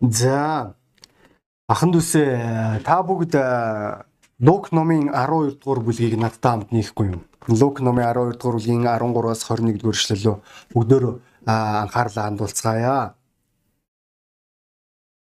За 0.00 0.74
ахан 1.68 1.92
дүүсээ 1.92 2.80
та 2.88 3.02
бүгд 3.04 3.36
Лук 4.40 4.72
номын 4.72 5.12
12 5.12 5.60
дугаар 5.60 5.84
бүлгийг 5.84 6.16
надтай 6.16 6.56
хамт 6.56 6.72
нийхгүй 6.72 7.12
юм. 7.12 7.20
Лук 7.44 7.84
номын 7.84 8.08
12 8.08 8.40
дугаар 8.40 8.56
бүлгийн 8.56 8.88
13-аас 8.88 9.44
21 9.44 9.76
дугаар 9.76 10.00
эшлэлөө 10.00 10.36
бүгдөө 10.72 11.20
анхаарлаа 11.44 12.24
хандуулцгаая. 12.24 13.14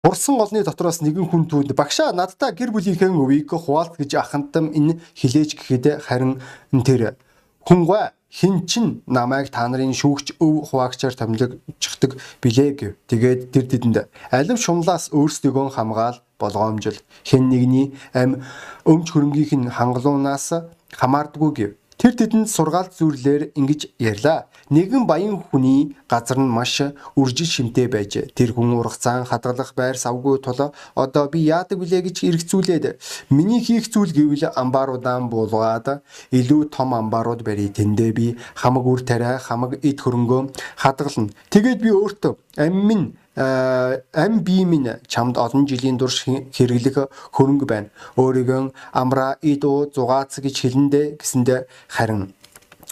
Урсан 0.05 0.37
голны 0.37 0.61
дотроос 0.61 1.01
нэгэн 1.01 1.25
хүн 1.25 1.49
түүнд 1.49 1.73
багшаа 1.73 2.13
надтай 2.13 2.53
гэр 2.53 2.69
бүлийнхэн 2.69 3.17
өвийг 3.17 3.49
хуваалт 3.49 3.97
гэж 3.97 4.21
ахантам 4.21 4.69
энэ 4.69 5.01
хилээж 5.17 5.57
гэхэд 5.57 6.05
харин 6.05 6.37
тэр 6.85 7.17
хүнгүй 7.65 8.13
хин 8.31 8.67
чин 8.67 9.01
намайг 9.07 9.49
та 9.49 9.67
нарын 9.67 9.95
шүүгч 9.95 10.35
өв 10.43 10.67
хуваагчаар 10.69 11.15
томилогчдаг 11.15 12.19
билээ 12.43 12.71
гэв. 12.75 12.91
Тэгээд 13.07 13.41
тэр 13.53 13.65
тэдэнд 13.71 13.97
алив 14.31 14.57
шумлаас 14.59 15.09
өөрсдийгөө 15.15 15.73
хамгаал 15.73 16.19
болгоомжил 16.39 16.99
хэн 17.23 17.49
нэгний 17.49 17.95
ам 18.13 18.43
өмч 18.85 19.07
хөрөнгөийнх 19.15 19.53
нь 19.55 19.71
хангалуунаас 19.71 20.47
хамаардгүй 20.91 21.51
гэв. 21.55 21.71
Тэр 21.97 22.13
тэдэнд 22.13 22.45
сургаалт 22.45 22.93
зүрлэлээр 22.93 23.57
ингэж 23.57 23.97
ярьлаа. 23.97 24.45
Нэгэн 24.69 25.09
баян 25.09 25.41
хүний 25.41 25.97
газар 26.05 26.37
нь 26.37 26.45
маш 26.45 26.85
үржил 27.17 27.49
шимтэй 27.49 27.89
байж 27.89 28.21
тэр 28.37 28.53
хүн 28.53 28.77
ургацаан 28.77 29.25
хадгалах 29.25 29.73
байр 29.73 29.97
савгүй 29.97 30.37
тул 30.37 30.77
одоо 30.93 31.25
би 31.25 31.41
яадаг 31.49 31.81
билээ 31.81 32.05
гэж 32.05 32.17
эргцүүлээд 32.29 32.85
миний 33.33 33.65
хийх 33.65 33.89
зүйл 33.89 34.13
гэвэл 34.13 34.53
амбааруудаа 34.53 35.25
буулгаад 35.25 36.05
илүү 36.29 36.69
том 36.69 36.93
амбаарууд 36.93 37.41
барий 37.41 37.73
тэндээ 37.73 38.11
би 38.13 38.27
хамаг 38.53 38.85
үр 38.85 39.01
тариа 39.01 39.41
хамаг 39.41 39.81
эд 39.81 39.97
хөрөнгөө 39.97 40.53
хадгална. 40.77 41.33
Тэгээд 41.49 41.81
би 41.81 41.89
өөртөө 41.97 42.33
амин 42.61 43.17
ам 43.37 44.39
бие 44.41 44.65
минь 44.65 44.89
чамд 45.07 45.37
олон 45.37 45.67
жилийн 45.69 45.97
турш 45.97 46.25
хэрэглэх 46.25 47.05
хөрөнгө 47.31 47.65
байна. 47.69 47.89
Өөрийгөө 48.17 48.73
амра 48.93 49.37
идо 49.41 49.85
зугаац 49.93 50.41
гэж 50.41 50.55
хэлэндэ 50.65 51.21
гэсэндэ 51.21 51.67
харин 51.87 52.33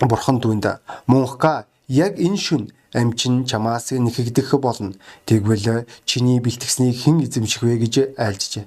бурхан 0.02 0.38
түүнд 0.38 0.66
мунхка 1.08 1.66
яг 1.89 2.20
энэ 2.22 2.38
шүн 2.38 2.70
амчин 2.94 3.45
чамаас 3.45 3.92
нэхэгдэх 3.92 4.53
болно. 4.61 4.94
Тэгвэл 5.25 5.86
чиний 6.05 6.39
бэлтгэснийг 6.39 6.95
хэн 6.95 7.25
эзэмших 7.25 7.64
вэ 7.64 7.81
гэж 7.81 7.95
айлжжээ. 8.16 8.66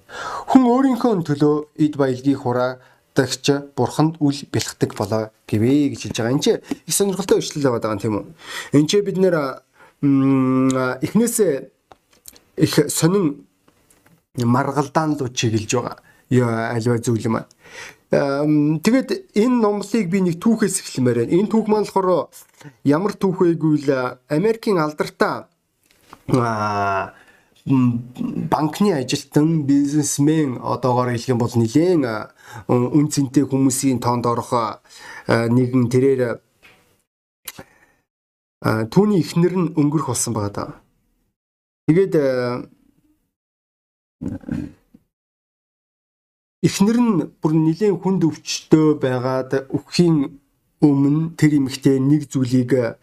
Хүн 0.52 0.62
өөрийнхөө 0.66 1.22
төлөө 1.24 1.56
эд 1.78 1.94
баялагийг 1.96 2.42
хураа 2.42 2.82
дагч 3.18 3.74
бурханд 3.74 4.20
үл 4.20 4.38
бэлхдэг 4.52 4.94
болоо 4.94 5.30
гэвэ 5.48 5.90
гэж 5.96 6.00
хэлж 6.12 6.16
байгаа. 6.18 6.34
Энд 6.36 6.44
чи 6.44 6.52
их 6.86 6.94
сонирхолтой 6.94 7.40
өчлөл 7.40 7.66
байгаа 7.66 7.96
юм 7.96 8.02
тийм 8.02 8.14
үү? 8.20 8.24
Энд 8.78 8.88
чи 8.90 9.00
бид 9.02 9.18
нэр 9.18 9.64
эхнээсээ 10.02 11.54
их 12.58 12.74
сонин 12.90 13.46
маргалдаан 14.38 15.18
луу 15.18 15.28
чиглэж 15.28 15.74
байгаа. 15.74 15.96
Альва 16.74 16.98
зүйл 16.98 17.26
юм 17.26 17.36
аа. 17.42 17.46
Тэгээд 18.08 19.34
энэ 19.34 19.56
номлыг 19.60 20.06
би 20.08 20.20
нэг 20.22 20.40
түүхээс 20.40 20.80
эхлэмээр 20.80 21.18
байна. 21.26 21.34
Энэ 21.34 21.50
түүх 21.50 21.66
маань 21.68 21.84
болохоор 21.84 22.30
ямар 22.84 23.12
түүх 23.12 23.42
вэ 23.42 23.58
гэвэл 23.58 24.22
Америкийн 24.30 24.78
алдартай 24.78 25.44
банкны 27.68 28.92
ажилтан 28.96 29.66
бизнесмен 29.68 30.56
одоогоор 30.62 31.12
хэлэх 31.12 31.28
юм 31.28 31.38
бол 31.38 31.52
нэлээд 31.52 32.32
үн 32.68 33.06
цэнтэй 33.12 33.44
хүмүүсийн 33.44 34.00
тоонд 34.00 34.24
орох 34.24 34.80
нэгэн 35.28 35.92
тэрээр 35.92 36.40
түүний 38.62 39.22
эхнэр 39.22 39.54
нь 39.54 39.72
өнгөрөх 39.78 40.10
болсон 40.10 40.34
байгаа 40.34 40.52
даа. 40.54 40.70
Тэгээд 41.86 42.14
эхнэр 46.66 46.98
нь 46.98 47.14
бүр 47.38 47.52
нэгэн 47.54 48.02
хүнд 48.02 48.26
өвчтөө 48.26 48.98
байгаад 48.98 49.70
өхийн 49.70 50.42
өмнө 50.82 51.38
тэр 51.38 51.62
эмэгтэй 51.62 52.02
нэг 52.02 52.26
зүйлийг 52.26 52.98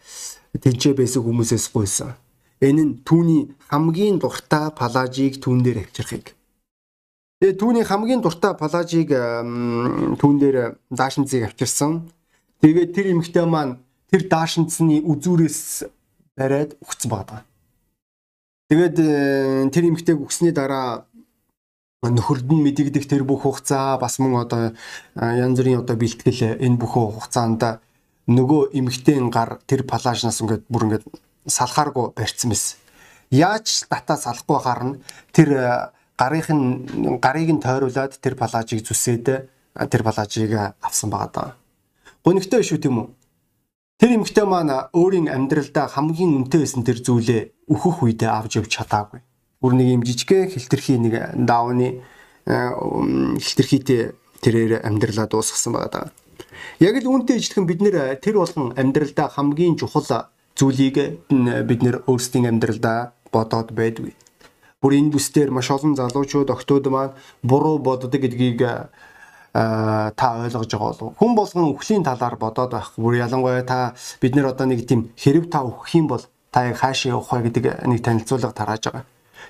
тэнцээ 0.60 0.94
байсан 0.96 1.24
хүмүүсээс 1.24 1.72
гуйсан. 1.72 2.20
Энэ 2.60 2.84
нь 2.84 2.94
түүний 3.08 3.56
хамгийн 3.72 4.20
дуртай 4.20 4.72
палажийг 4.76 5.40
түүн 5.40 5.64
дээр 5.64 5.88
авчирхыг. 5.88 6.36
Тэгээ 7.40 7.56
түүний 7.60 7.84
хамгийн 7.88 8.20
дуртай 8.24 8.56
палажийг 8.56 9.12
түүн 10.20 10.36
дээр 10.40 10.80
даашинцыг 10.92 11.48
авчирсан. 11.48 12.12
Тэгээд 12.60 12.96
тэр 12.96 13.12
эмэгтэй 13.12 13.44
маань 13.48 13.80
тэр 14.12 14.22
даашинцны 14.30 15.02
үзүүрээс 15.02 15.60
бариад 16.38 16.76
өгцөн 16.84 17.10
байгаа. 17.12 17.42
Тэгээд 18.70 18.96
э, 19.00 19.70
тэр 19.70 19.84
эмэгтэйг 19.94 20.20
өгсөний 20.20 20.54
дараа 20.54 21.06
нөхөрд 22.02 22.50
нь 22.50 22.66
мэдэгдэх 22.66 23.06
тэр 23.10 23.24
бүх 23.26 23.46
хугацаа 23.46 23.98
бас 23.98 24.20
мөн 24.22 24.46
одоо 24.46 24.74
янз 25.18 25.58
бүрийн 25.58 25.82
одоо 25.82 25.96
бэлтгэл 25.98 26.62
энэ 26.62 26.78
бүх 26.78 26.98
хугацаанд 26.98 27.82
нөгөө 28.30 28.74
эмэгтэйн 28.78 29.30
гар 29.30 29.62
тэр 29.66 29.86
палажнаас 29.86 30.42
ингээд 30.42 30.66
бүр 30.70 30.86
ингээд 30.90 31.06
салхааргүй 31.46 32.14
барьсан 32.18 32.50
байсан. 32.50 32.78
Яаж 33.30 33.86
дата 33.90 34.18
салахгүй 34.18 34.60
харна 34.62 34.98
тэр 35.34 35.50
гарынх 36.18 36.50
нь 36.50 37.20
гарыг 37.22 37.50
нь 37.54 37.62
тойруулаад 37.62 38.18
тэр 38.22 38.34
палажийг 38.38 38.86
зүсээд 38.86 39.26
тэр 39.90 40.02
палажийг 40.02 40.78
авсан 40.82 41.10
байгаа 41.10 41.32
даа. 41.34 41.50
Гонигтой 42.26 42.66
шүү 42.66 42.82
тийм 42.82 42.98
үү? 43.02 43.08
Тэр 43.96 44.20
эмэгтэй 44.20 44.44
маань 44.44 44.92
өөрийн 44.92 45.32
амьдралдаа 45.32 45.88
хамгийн 45.88 46.44
үнэтэй 46.44 46.60
байсан 46.68 46.84
тэр 46.84 47.00
зүйлээ 47.00 47.72
өөхөх 47.72 48.04
үедээ 48.04 48.28
авч 48.28 48.60
явж 48.60 48.68
чадаагүй. 48.76 49.24
Бүр 49.64 49.72
нэг 49.80 49.88
юм 49.88 50.04
жижигхэн 50.04 50.52
хилтерхий 50.52 51.00
нэг 51.00 51.16
даавны 51.48 52.04
хилтерхийтэй 53.40 54.12
тэрээр 54.44 54.84
амьдралаа 54.84 55.32
дуусгасан 55.32 55.80
байгаа 55.80 55.92
даа. 55.96 56.08
Яг 56.84 57.00
л 57.00 57.08
үүнтэй 57.08 57.40
ижилхэн 57.40 57.64
бид 57.64 57.80
нэр 57.80 58.20
тэр 58.20 58.36
болгон 58.36 58.76
амьдралдаа 58.76 59.32
хамгийн 59.32 59.80
чухал 59.80 60.28
зүйлийг 60.60 61.24
бид 61.64 61.80
нэр 61.80 62.04
өөрсдийн 62.04 62.52
амьдралдаа 62.52 63.16
бодоод 63.32 63.72
байдгүй. 63.72 64.12
Бүр 64.84 64.92
энэ 64.92 65.16
бүсдэр 65.16 65.56
маш 65.56 65.72
олон 65.72 65.96
залуучууд 65.96 66.52
октод 66.52 66.92
маань 66.92 67.16
буруу 67.48 67.80
боддог 67.80 68.12
гэдгийг 68.12 68.60
та 69.56 70.28
ойлгож 70.44 70.68
байгаа 70.68 70.92
болов. 70.92 71.16
Хүн 71.16 71.32
болгон 71.36 71.72
үхлийн 71.72 72.04
талаар 72.04 72.36
бодоод 72.36 72.72
байх. 72.76 72.92
Бүр 73.00 73.24
ялангуяа 73.24 73.64
та 73.64 73.96
бид 74.20 74.36
нэр 74.36 74.52
одоо 74.52 74.68
нэг 74.68 74.84
тийм 74.84 75.16
хэрэг 75.16 75.48
та 75.48 75.64
үхэх 75.64 75.96
юм 75.96 76.12
бол 76.12 76.24
та 76.52 76.68
яг 76.68 76.76
хаашаа 76.84 77.16
явах 77.16 77.32
вэ 77.32 77.48
гэдэг 77.48 77.88
нэг 77.88 78.04
танилцуулга 78.04 78.52
тарааж 78.52 78.84
байгаа. 78.92 79.06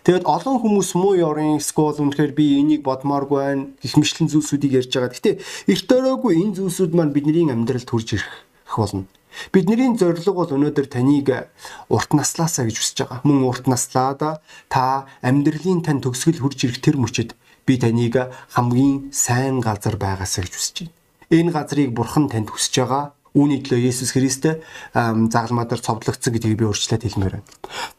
Тэгээд 0.05 0.29
олон 0.29 0.61
хүмүүс 0.61 0.93
муу 0.93 1.17
ёрын 1.17 1.57
скол 1.57 1.97
үнэхээр 1.97 2.37
би 2.37 2.61
энийг 2.61 2.85
бодмооргүй 2.85 3.39
байна 3.41 3.65
гэх 3.81 3.97
мэтлэн 3.97 4.29
зүйлсүүдийг 4.29 4.85
ярьж 4.85 4.93
байгаа. 4.93 5.09
Гэтэ 5.17 5.41
эрт 5.73 5.89
өрөөгүй 5.89 6.33
энэ 6.37 6.55
зүйлсүүд 6.61 6.93
маань 6.93 7.09
бидний 7.09 7.49
амьдралд 7.49 7.89
хурж 7.89 8.21
ирэх 8.21 8.29
болно. 8.77 9.09
Бидний 9.49 9.97
зорилго 9.97 10.33
бол 10.37 10.53
өнөөдөр 10.53 10.85
таныг 10.85 11.49
урт 11.89 12.13
наслаасаа 12.13 12.69
гэж 12.69 12.77
хүсэж 12.77 12.97
байгаа. 13.01 13.25
Мөн 13.25 13.49
урт 13.49 13.65
наслаад 13.65 14.21
та 14.69 15.09
амьдралын 15.25 15.81
тань 15.81 16.05
төгсгөл 16.05 16.45
хурж 16.45 16.69
ирэх 16.69 16.79
тэр 16.85 17.01
мөчөд 17.01 17.33
би 17.65 17.77
таныг 17.81 18.15
хамгийн 18.53 19.09
сайн 19.11 19.59
газар 19.59 19.97
байгаасаа 19.97 20.45
гэж 20.45 20.53
хүсэж 20.53 20.75
байна. 20.85 20.93
Энэ 21.33 21.51
газрыг 21.51 21.89
бурхан 21.91 22.29
танд 22.29 22.49
хүсэж 22.53 22.85
байгаа. 22.85 23.13
Үүний 23.35 23.59
төлөө 23.65 23.91
Есүс 23.91 24.15
Христ 24.15 24.47
загалмаа 24.93 25.65
дээр 25.67 25.81
цовдлогдсон 25.83 26.31
гэдгийг 26.33 26.55
би 26.55 26.65
өөрчлөлт 26.69 27.03
хэлмээр 27.03 27.33
байна. 27.41 27.49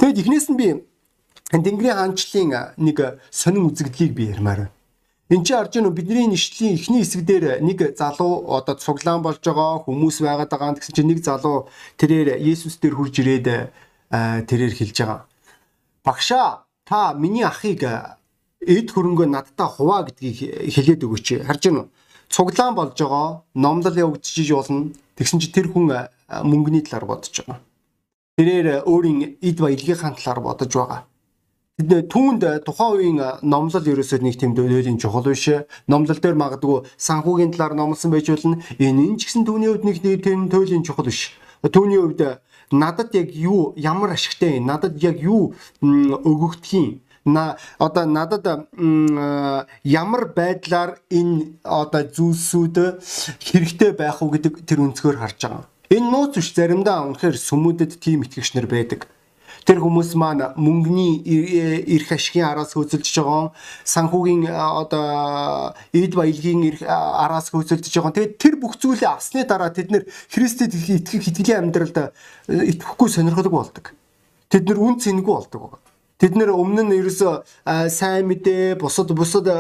Тэгэд 0.00 0.20
эхнээс 0.22 0.48
нь 0.48 0.56
би 0.56 0.68
Тэнгэрийн 1.52 1.98
хаанчлалын 1.98 2.72
нэг 2.80 3.20
сонин 3.28 3.68
үзэгдлийг 3.68 4.12
би 4.16 4.32
ярмаар 4.32 4.70
байна. 4.70 4.74
Энд 5.28 5.46
чи 5.46 5.52
харж 5.52 5.74
байна 5.74 5.88
уу 5.90 5.98
бидний 5.98 6.26
нэшлийн 6.30 6.78
эхний 6.78 7.02
хэсэг 7.02 7.26
дээр 7.26 7.58
нэг 7.58 7.98
залуу 7.98 8.46
одоо 8.46 8.78
цуглаан 8.78 9.26
болж 9.26 9.42
байгаа 9.42 9.82
хүмүүс 9.82 10.22
байгаад 10.22 10.50
байгаа 10.54 10.78
гэсэн 10.78 10.94
чинь 10.94 11.10
нэг 11.10 11.20
залуу 11.26 11.66
тэрээр 11.98 12.38
Есүс 12.38 12.78
дээр 12.78 12.94
хурж 12.94 13.18
ирээд 13.18 13.74
тэрээр 14.46 14.74
хэлж 14.78 14.96
байгаа. 15.02 15.26
Багшаа 16.06 16.62
та 16.86 17.12
миний 17.18 17.42
ахыг 17.42 17.82
эд 18.60 18.88
хөрөнгөө 18.90 19.26
надтай 19.28 19.68
хуваа 19.68 20.06
гэдгийг 20.06 20.70
хэлээд 20.72 21.04
өгөөч. 21.04 21.26
Харж 21.44 21.62
байна 21.68 21.80
уу? 21.84 21.90
Цуглаан 22.28 22.74
болж 22.74 22.98
байгаа, 22.98 23.42
номлол 23.54 23.96
явагдчих 23.96 24.50
болно. 24.54 24.92
Тэгсэн 25.16 25.40
чи 25.40 25.52
тэр 25.52 25.68
хүн 25.72 26.08
мөнгөний 26.28 26.82
талаар 26.82 27.06
бодож 27.06 27.34
байгаа. 27.44 27.60
Тэрээр 28.36 28.84
өөрийн 28.84 29.38
эд 29.40 29.58
баялагын 29.60 30.16
талаар 30.18 30.40
бодож 30.40 30.72
байгаа. 30.72 31.00
Тэд 31.76 32.08
түүнд 32.08 32.64
тухайн 32.64 32.96
үеийн 32.96 33.20
номлол 33.44 33.84
ерөөсөө 33.84 34.24
нэг 34.24 34.40
тийм 34.40 34.56
дөлөлийн 34.56 34.96
чухал 34.96 35.28
биш. 35.28 35.44
Номлол 35.88 36.16
дээр 36.16 36.36
магадгүй 36.36 36.88
санхүүгийн 36.96 37.52
талаар 37.52 37.76
номлосон 37.76 38.10
байж 38.10 38.32
болно. 38.32 38.64
Энэ 38.80 39.12
нь 39.12 39.16
ч 39.20 39.28
гэсэн 39.28 39.44
түүний 39.44 39.68
хувьд 39.68 39.84
нэг 39.84 40.24
тийм 40.24 40.48
төлөлийн 40.48 40.84
чухал 40.88 41.04
биш. 41.04 41.36
Түүний 41.60 42.00
хувьд 42.00 42.40
надад 42.72 43.12
яг 43.14 43.28
юу 43.36 43.76
ямар 43.76 44.16
ашигтай 44.16 44.60
надад 44.60 44.96
яг 45.04 45.20
юу 45.20 45.54
өгөгдхийн 45.84 47.04
одоо 47.26 48.04
надад 48.06 48.70
ямар 49.82 50.22
байдлаар 50.30 51.02
энэ 51.10 51.58
одоо 51.64 52.02
зүйлсүүд 52.06 52.76
хэрэгтэй 53.42 53.92
байх 53.98 54.22
уу 54.22 54.30
гэдэг 54.30 54.62
тэр 54.62 54.86
өнцгөр 54.86 55.18
харж 55.18 55.40
байгаа. 55.42 55.66
Энэ 55.90 56.10
нууц 56.10 56.38
биш 56.38 56.54
заримдаа 56.54 57.02
үнэхээр 57.06 57.36
сүмүүдэд 57.38 57.98
тийм 57.98 58.22
итгэгчнэр 58.22 58.66
байдаг. 58.66 59.10
Тэр 59.66 59.82
хүмүүс 59.82 60.14
маань 60.14 60.54
мөнгөний 60.54 61.26
эрх 61.90 62.14
ашигын 62.14 62.46
араас 62.46 62.78
хөөцөлдөж 62.78 63.14
байгаа, 63.18 63.50
санхүүгийн 63.82 64.46
одоо 64.46 65.74
эд 65.90 66.14
баялагын 66.14 66.62
эрх 66.70 66.82
араас 66.86 67.50
хөөцөлдөж 67.50 67.90
байгаа. 67.90 68.14
Тэгээд 68.14 68.38
тэр 68.38 68.54
бүх 68.62 68.78
зүйлээ 68.78 69.10
авсны 69.10 69.42
дараа 69.42 69.74
тэд 69.74 69.90
нэр 69.90 70.06
Христэд 70.30 70.70
итгэх 70.70 71.26
итгэлийн 71.34 71.66
амьдралд 71.66 72.14
итгэхгүй 72.46 73.08
сонирхолтой 73.10 73.50
болдог. 73.50 73.90
Тэд 74.46 74.70
нэр 74.70 74.78
үн 74.78 75.02
цэнэгүй 75.02 75.34
болдог. 75.34 75.82
Тэд 76.16 76.32
нэр 76.32 76.48
өмнө 76.48 76.80
нь 76.88 76.96
ерөөсө 76.96 77.44
сайн 77.92 78.24
мэдээ, 78.32 78.80
бусад 78.80 79.12
бусад 79.12 79.52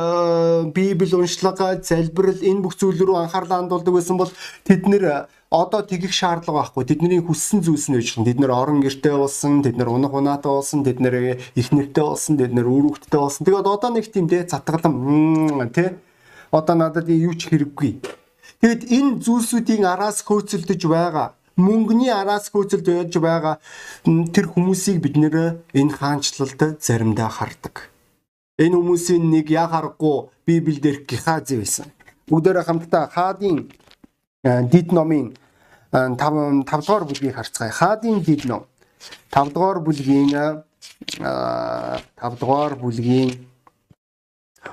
библи 0.72 1.12
уншлага, 1.12 1.76
залбирал 1.84 2.40
энэ 2.40 2.64
бүх 2.64 2.80
зүйл 2.80 2.96
рүү 2.96 3.28
анхаарлаа 3.28 3.60
хандуулдаг 3.60 3.92
байсан 3.92 4.16
бол 4.16 4.32
тэд 4.64 4.88
нэр 4.88 5.28
одоо 5.52 5.84
тэгэх 5.84 6.16
шаардлага 6.16 6.64
байхгүй. 6.64 6.88
Тэдний 6.88 7.20
хүссэн 7.20 7.60
зүйлс 7.60 7.92
нь 7.92 8.00
өөчлөн. 8.00 8.24
Тэд 8.24 8.40
нэр 8.40 8.56
орон 8.56 8.80
гэртэй 8.80 9.12
болсон, 9.20 9.60
тэд 9.60 9.76
нэр 9.76 9.92
унах 9.92 10.16
унаатай 10.16 10.48
болсон, 10.48 10.80
тэд 10.80 10.96
нэр 10.96 11.36
их 11.36 11.68
нэртэй 11.76 12.04
болсон, 12.08 12.40
тэд 12.40 12.56
нэр 12.56 12.66
үр 12.66 12.88
хөвгттэй 12.88 13.20
болсон. 13.20 13.44
Тэгээд 13.44 13.68
одоо 13.76 13.90
нэг 13.92 14.08
тийм 14.08 14.24
дээ 14.24 14.48
затгалам 14.48 15.60
тий. 15.76 15.92
Одоо 16.56 16.72
надад 16.72 17.12
юу 17.12 17.36
ч 17.36 17.52
хэрэггүй. 17.52 18.00
Тэгэд 18.64 18.88
энэ 18.88 19.20
зүйлсүүдийн 19.20 19.84
араас 19.84 20.24
хөөцөлдөж 20.24 20.82
байгаа 20.88 21.35
мөнгөний 21.56 22.12
араас 22.12 22.52
хөөцөлд 22.52 22.86
байж 22.86 23.16
байгаа 23.16 23.56
тэр 24.04 24.46
хүмүүсийг 24.52 25.00
бид 25.00 25.16
нэр 25.16 25.36
энэ 25.72 25.96
хаанчлалд 25.96 26.60
заримдаа 26.84 27.32
хардаг. 27.32 27.88
Энэ 28.60 28.76
хүмүүсийн 28.76 29.24
нэг 29.32 29.48
яг 29.48 29.72
харахгүй 29.72 30.28
Библиэлд 30.44 31.08
Гехази 31.08 31.56
байсан. 31.56 31.88
Бүгдээрээ 32.28 32.64
хамтдаа 32.68 33.08
хаадын 33.08 33.72
дид 34.68 34.92
номын 34.92 35.32
5 35.92 36.68
5 36.68 36.84
дугаар 36.84 37.04
бүлгийг 37.08 37.34
харцгаая. 37.36 37.72
Хаадын 37.72 38.20
дид 38.20 38.44
ном 38.44 38.68
5 39.32 39.52
дугаар 39.56 39.80
бүлгийн 39.80 40.28
5 41.16 42.40
дугаар 42.40 42.76
бүлгийн 42.76 43.32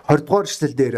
20 0.07 0.27
дугаар 0.27 0.45
эшлэл 0.51 0.75
дээр 0.75 0.95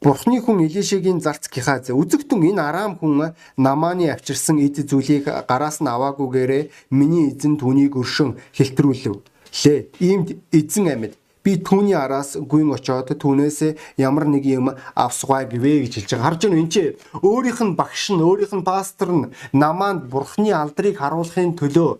Бурхны 0.00 0.38
хүн 0.38 0.62
Илишегийн 0.62 1.18
зарц 1.18 1.50
Гихаз 1.50 1.90
үзэгтэн 1.90 2.38
энэ 2.54 2.62
араам 2.62 2.94
хүн 3.02 3.34
намааны 3.58 4.06
авчирсан 4.14 4.62
эд 4.62 4.86
зүйлийг 4.86 5.26
гараас 5.26 5.82
нь 5.82 5.90
аваагүйгээрээ 5.90 6.70
миний 6.94 7.34
эзэн 7.34 7.58
түүнийг 7.58 7.98
өршөн 7.98 8.38
хэлтрүүлв. 8.54 9.26
Лээ. 9.58 9.90
Иймд 9.98 10.38
эзэн 10.54 10.86
амьд 10.94 11.18
би 11.42 11.58
түүний 11.58 11.98
араас 11.98 12.38
гүйн 12.38 12.78
очоод 12.78 13.10
түүнээс 13.10 13.74
ямар 13.98 14.30
нэг 14.30 14.46
юм 14.46 14.70
авсгаа 14.94 15.50
гэвэ 15.50 15.90
гэж 15.90 15.92
хэлж 15.98 16.10
байгаа. 16.14 16.26
Харж 16.30 16.40
байна 16.46 16.62
энэ 16.62 16.70
чи 16.70 16.82
өөрийнх 17.18 17.60
нь 17.66 17.74
багш 17.74 18.14
нь 18.14 18.22
өөрийнх 18.22 18.54
нь 18.54 18.62
пастор 18.62 19.10
нь 19.10 19.34
намаанд 19.50 20.06
бурхны 20.06 20.54
алдрыг 20.54 20.94
харуулахын 21.02 21.58
төлөө 21.58 21.90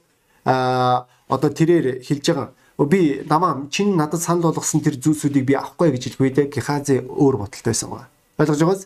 а 0.46 1.10
одоо 1.26 1.50
тэрээр 1.50 2.06
хэлж 2.06 2.24
байгаа 2.30 2.48
би 2.86 3.22
намаа 3.28 3.66
чин 3.70 3.96
надад 3.96 4.22
санал 4.22 4.54
болгосон 4.54 4.80
тэр 4.80 4.94
зүйлсүүдийг 5.02 5.44
би 5.46 5.54
авахгүй 5.58 5.90
гэж 5.90 6.14
хэлэх 6.14 6.22
үедээ 6.22 6.46
Гехази 6.54 7.02
өөр 7.02 7.42
бодолтой 7.42 7.74
байсан 7.74 7.90
байна. 7.90 8.06
Ойлгож 8.38 8.62
байгаас 8.62 8.84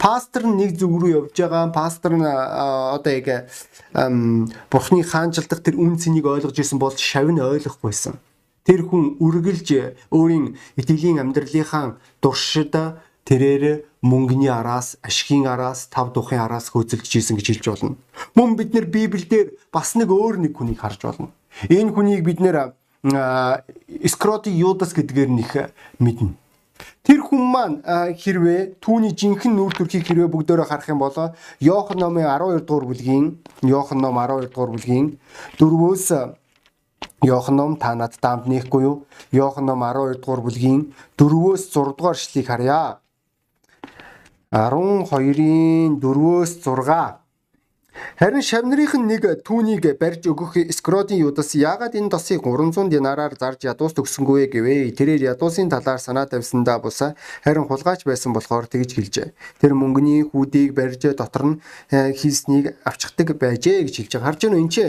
пастор 0.00 0.48
нь 0.48 0.56
нэг 0.56 0.80
зүг 0.80 0.96
рүү 0.96 1.10
явж 1.12 1.36
байгаа. 1.36 1.68
Пастор 1.68 2.16
нь 2.16 2.24
одоо 2.24 3.12
яг 3.12 3.52
бурхны 4.72 5.04
хаанчлах 5.04 5.60
тэр 5.60 5.76
үн 5.76 6.00
цэнийг 6.00 6.24
ойлгож 6.24 6.56
исэн 6.56 6.80
бол 6.80 6.96
шав 6.96 7.28
нь 7.28 7.36
ойлгохгүйсэн. 7.36 8.16
Тэр 8.64 8.88
хүн 8.88 9.20
үргэлж 9.20 10.08
өөрийн 10.08 10.56
итгэлийн 10.80 11.20
амьдралынхаа 11.20 12.00
дуршид 12.24 12.72
тэрээр 13.28 13.84
мөнгөний 14.00 14.48
араас, 14.48 14.96
ашигын 15.04 15.44
араас, 15.48 15.88
тав 15.92 16.16
тухын 16.16 16.40
араас 16.40 16.72
хөөцөлж 16.72 17.08
ийсэн 17.08 17.36
гэж 17.36 17.60
хэлж 17.60 17.64
болно. 17.68 17.96
Мөн 18.32 18.56
бид 18.56 18.72
нэр 18.72 18.88
Библиэлд 18.88 19.56
бас 19.68 19.96
нэг 19.96 20.08
өөр 20.08 20.40
нэг 20.40 20.56
хүнийг 20.56 20.80
харж 20.80 21.04
болно. 21.04 21.28
Энэ 21.68 21.92
хүнийг 21.92 22.24
бид 22.24 22.40
нэр 22.40 22.72
Скроти 23.04 24.48
Юдас 24.48 24.96
гэдгээр 24.96 25.28
нэх 25.28 25.52
мэднэ. 26.00 26.32
Тэр 27.04 27.20
хүн 27.20 27.42
маань 27.52 27.76
хэрвээ 28.16 28.80
түүний 28.80 29.12
жинхэнэ 29.12 29.52
нүүр 29.52 29.76
төрхийг 29.76 30.08
хэрвээ 30.08 30.32
бүгдөөрөө 30.32 30.64
харах 30.64 30.88
юм 30.88 31.04
бол 31.04 31.12
Иохан 31.60 32.00
номын 32.00 32.24
12 32.24 32.64
дугаар 32.64 32.88
бүлгийн 32.88 33.44
Иохан 33.60 34.00
ном 34.00 34.16
12 34.16 34.48
дугаар 34.48 34.72
бүлгийн 34.72 35.20
4-өөс 35.60 36.06
Иохан 37.28 37.56
ном 37.60 37.76
та 37.76 37.92
над 37.94 38.16
дамд 38.16 38.48
нэхгүй 38.48 38.82
юу? 38.88 39.04
Иохан 39.36 39.68
ном 39.68 39.84
12 39.84 40.24
дугаар 40.24 40.40
бүлгийн 40.40 40.96
4-өөс 41.20 41.62
6 41.76 41.92
дугаар 42.00 42.16
эшлэгийг 42.16 42.48
харъя. 42.48 43.04
12-ын 44.48 46.00
4-өөс 46.00 46.52
6 46.64 47.23
Харин 48.18 48.42
шавнырийнх 48.42 48.94
нь 48.98 49.06
нэг 49.06 49.22
түүнийг 49.46 49.98
барьж 49.98 50.26
өгөх 50.26 50.58
Скродийн 50.70 51.26
юдас 51.26 51.54
яагаад 51.54 51.94
энэ 51.94 52.10
тосыг 52.10 52.42
300 52.42 52.90
динараар 52.90 53.34
зарж 53.38 53.66
ядуус 53.66 53.94
төгсөнгөө 53.94 54.50
гэвэ. 54.50 54.90
Тэрээр 54.94 55.34
ядуусын 55.34 55.70
талаар 55.70 56.02
санаа 56.02 56.26
тавьсандаа 56.26 56.78
бусаа 56.82 57.14
харин 57.42 57.66
хулгайч 57.70 58.02
байсан 58.02 58.34
болохоор 58.34 58.66
тэгж 58.66 58.98
хэлжээ. 58.98 59.28
Тэр 59.62 59.78
мөнгөний 59.78 60.26
хүүдийг 60.26 60.74
барьж 60.74 61.14
дотор 61.14 61.44
нь 61.46 61.60
э, 61.90 62.14
хийснийг 62.14 62.74
авчдаг 62.82 63.38
байжээ 63.38 63.86
гэж 63.86 63.94
хэлж 63.98 64.12
байгаа. 64.18 64.26
Харж 64.30 64.40
уу 64.46 64.58
энэ 64.58 64.70
чи 64.74 64.84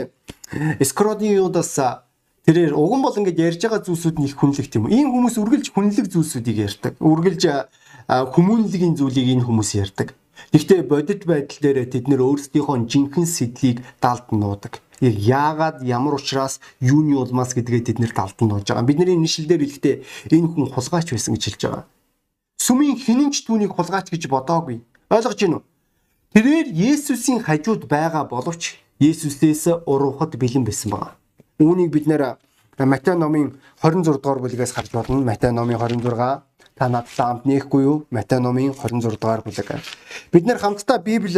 Скродийн 0.82 1.42
юдас 1.42 1.78
тэрээр 2.46 2.74
уган 2.74 3.02
бол 3.02 3.14
ингэж 3.14 3.36
ярьж 3.38 3.60
байгаа 3.62 3.82
зүйлсүүд 3.86 4.18
нь 4.22 4.26
их 4.30 4.38
хүнлэг 4.38 4.70
тийм 4.70 4.86
үү. 4.86 4.94
Ийм 4.94 5.10
хүмүүс 5.10 5.34
үргэлж 5.42 5.74
хүнлэг 5.74 6.06
зүйлсүүдийг 6.10 6.58
ярьдаг. 6.62 6.94
Үргэлж 7.02 7.42
хүмүүнлэгийн 8.06 8.94
зүйлийг 8.94 9.26
энэ 9.34 9.46
хүмүүс 9.46 9.70
ярьдаг. 9.82 10.14
Гэхдээ 10.52 10.82
бодит 10.86 11.22
байдал 11.26 11.58
дээр 11.60 11.88
тэд 11.88 12.06
нэр 12.08 12.20
өөрсдийнхөө 12.22 12.86
жинхэнэ 12.86 13.26
сэдлийг 13.26 13.78
далд 14.00 14.30
нуудаг. 14.32 14.80
Яг 15.00 15.16
яагаад 15.16 15.76
ямар 15.84 16.16
учраас 16.16 16.60
юуны 16.80 17.16
улмаас 17.20 17.52
гэдгээ 17.52 17.82
тэд 17.92 17.98
нэр 18.00 18.12
далд 18.16 18.38
нууж 18.40 18.68
байгаа. 18.68 18.88
Бидний 18.88 19.16
нийшлэлээр 19.16 19.62
хэлэхдээ 19.64 19.96
энэ 20.32 20.48
хүн 20.52 20.72
хулгайч 20.72 21.12
байсан 21.12 21.36
гэж 21.36 21.44
хэлж 21.44 21.62
байгаа. 21.68 21.84
Сүмийн 22.56 22.96
хинэнч 22.96 23.44
түүнийг 23.44 23.76
хулгайч 23.76 24.08
гэж 24.08 24.28
бодоогүй. 24.32 24.80
Ойлгож 25.12 25.40
байна 25.40 25.60
уу? 25.60 25.64
Тэрээр 26.32 26.68
Есүсийн 26.72 27.44
хажууд 27.44 27.84
байгаа 27.88 28.24
боловч 28.24 28.80
Есүсээс 29.00 29.84
уруухад 29.84 30.36
бэлэн 30.40 30.64
байсан 30.64 30.90
байгаа. 30.92 31.12
Үүнийг 31.60 31.92
бид 31.92 32.08
нэр 32.08 32.40
Матай 32.76 33.16
номын 33.16 33.56
26 33.80 34.20
дугаар 34.20 34.40
бүлгээс 34.44 34.72
харж 34.76 34.92
болно. 34.92 35.24
Матай 35.24 35.52
номын 35.52 35.80
26 35.80 36.44
та 36.76 36.88
надтай 36.92 37.24
хамт 37.24 37.48
нээхгүй 37.48 37.82
юу? 37.82 38.04
Матай 38.12 38.38
номын 38.38 38.76
26 38.76 39.16
дугаар 39.16 39.40
бүлэг. 39.40 39.80
Бид 40.32 40.44
нэр 40.44 40.60
хамтдаа 40.60 41.00
Библи 41.00 41.32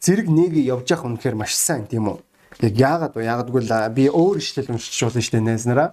зэрэг 0.00 0.28
нэг 0.32 0.56
явж 0.56 0.88
явах 0.88 1.04
үнэхээр 1.04 1.36
маш 1.36 1.52
сайн 1.52 1.84
тийм 1.84 2.08
үү? 2.08 2.18
Яг 2.64 2.74
яагаад 2.80 3.12
вэ? 3.14 3.28
Яагаад 3.28 3.52
гэвэл 3.52 3.72
би 3.92 4.08
өөр 4.08 4.40
ишлэл 4.40 4.72
уншиж 4.72 4.96
болно 5.04 5.20
шүү 5.20 5.36
дээ 5.36 5.44
найзнараа. 5.44 5.92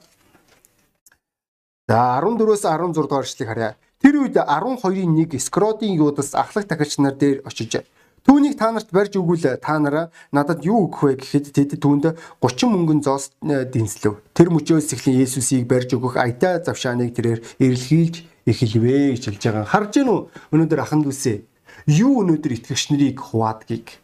За 1.91 2.19
14-өөс 2.23 2.63
16 2.63 3.03
дугаар 3.03 3.27
ишлэгийг 3.27 3.51
харъя. 3.51 3.75
Тэр 3.99 4.15
үед 4.23 4.39
12-ын 4.39 5.11
нэг 5.11 5.35
Скродийн 5.35 5.99
юудас 5.99 6.35
ахлах 6.35 6.67
тахилч 6.71 7.03
нар 7.03 7.19
дээр 7.19 7.43
очиж 7.43 7.83
Түүнийг 8.27 8.59
та 8.59 8.75
нарт 8.75 8.91
барьж 8.91 9.15
өгвөл 9.15 9.55
та 9.63 9.79
нараа 9.79 10.11
надад 10.35 10.67
юу 10.67 10.91
өгөх 10.91 11.01
вэ 11.07 11.13
гэхэд 11.23 11.55
тэд 11.55 11.71
түүнд 11.79 12.11
30 12.43 12.67
мөнгөн 12.67 12.99
зоос 12.99 13.31
э, 13.39 13.63
дэнслэв. 13.63 14.19
Тэр 14.35 14.51
мөчөөс 14.51 14.91
эхлэн 14.91 15.23
Есүсийг 15.23 15.63
барьж 15.63 15.95
өгөх 15.95 16.19
аятай 16.19 16.59
завшааныг 16.59 17.15
тэрээр 17.15 17.39
эрэлхийлж 17.63 18.27
эхэлвэ 18.43 19.15
гэж 19.15 19.23
хэлж 19.31 19.43
байгаа. 19.47 19.71
Харж 19.71 19.91
гэнэ 20.03 20.11
үү? 20.11 20.21
Өнөөдөр 20.51 20.79
аханд 20.83 21.07
үсэ. 21.07 21.47
Юу 21.87 22.27
өнөөдөр 22.27 22.51
итгэгч 22.59 22.83
нарыг 22.91 23.15
хуваадгийг 23.23 24.03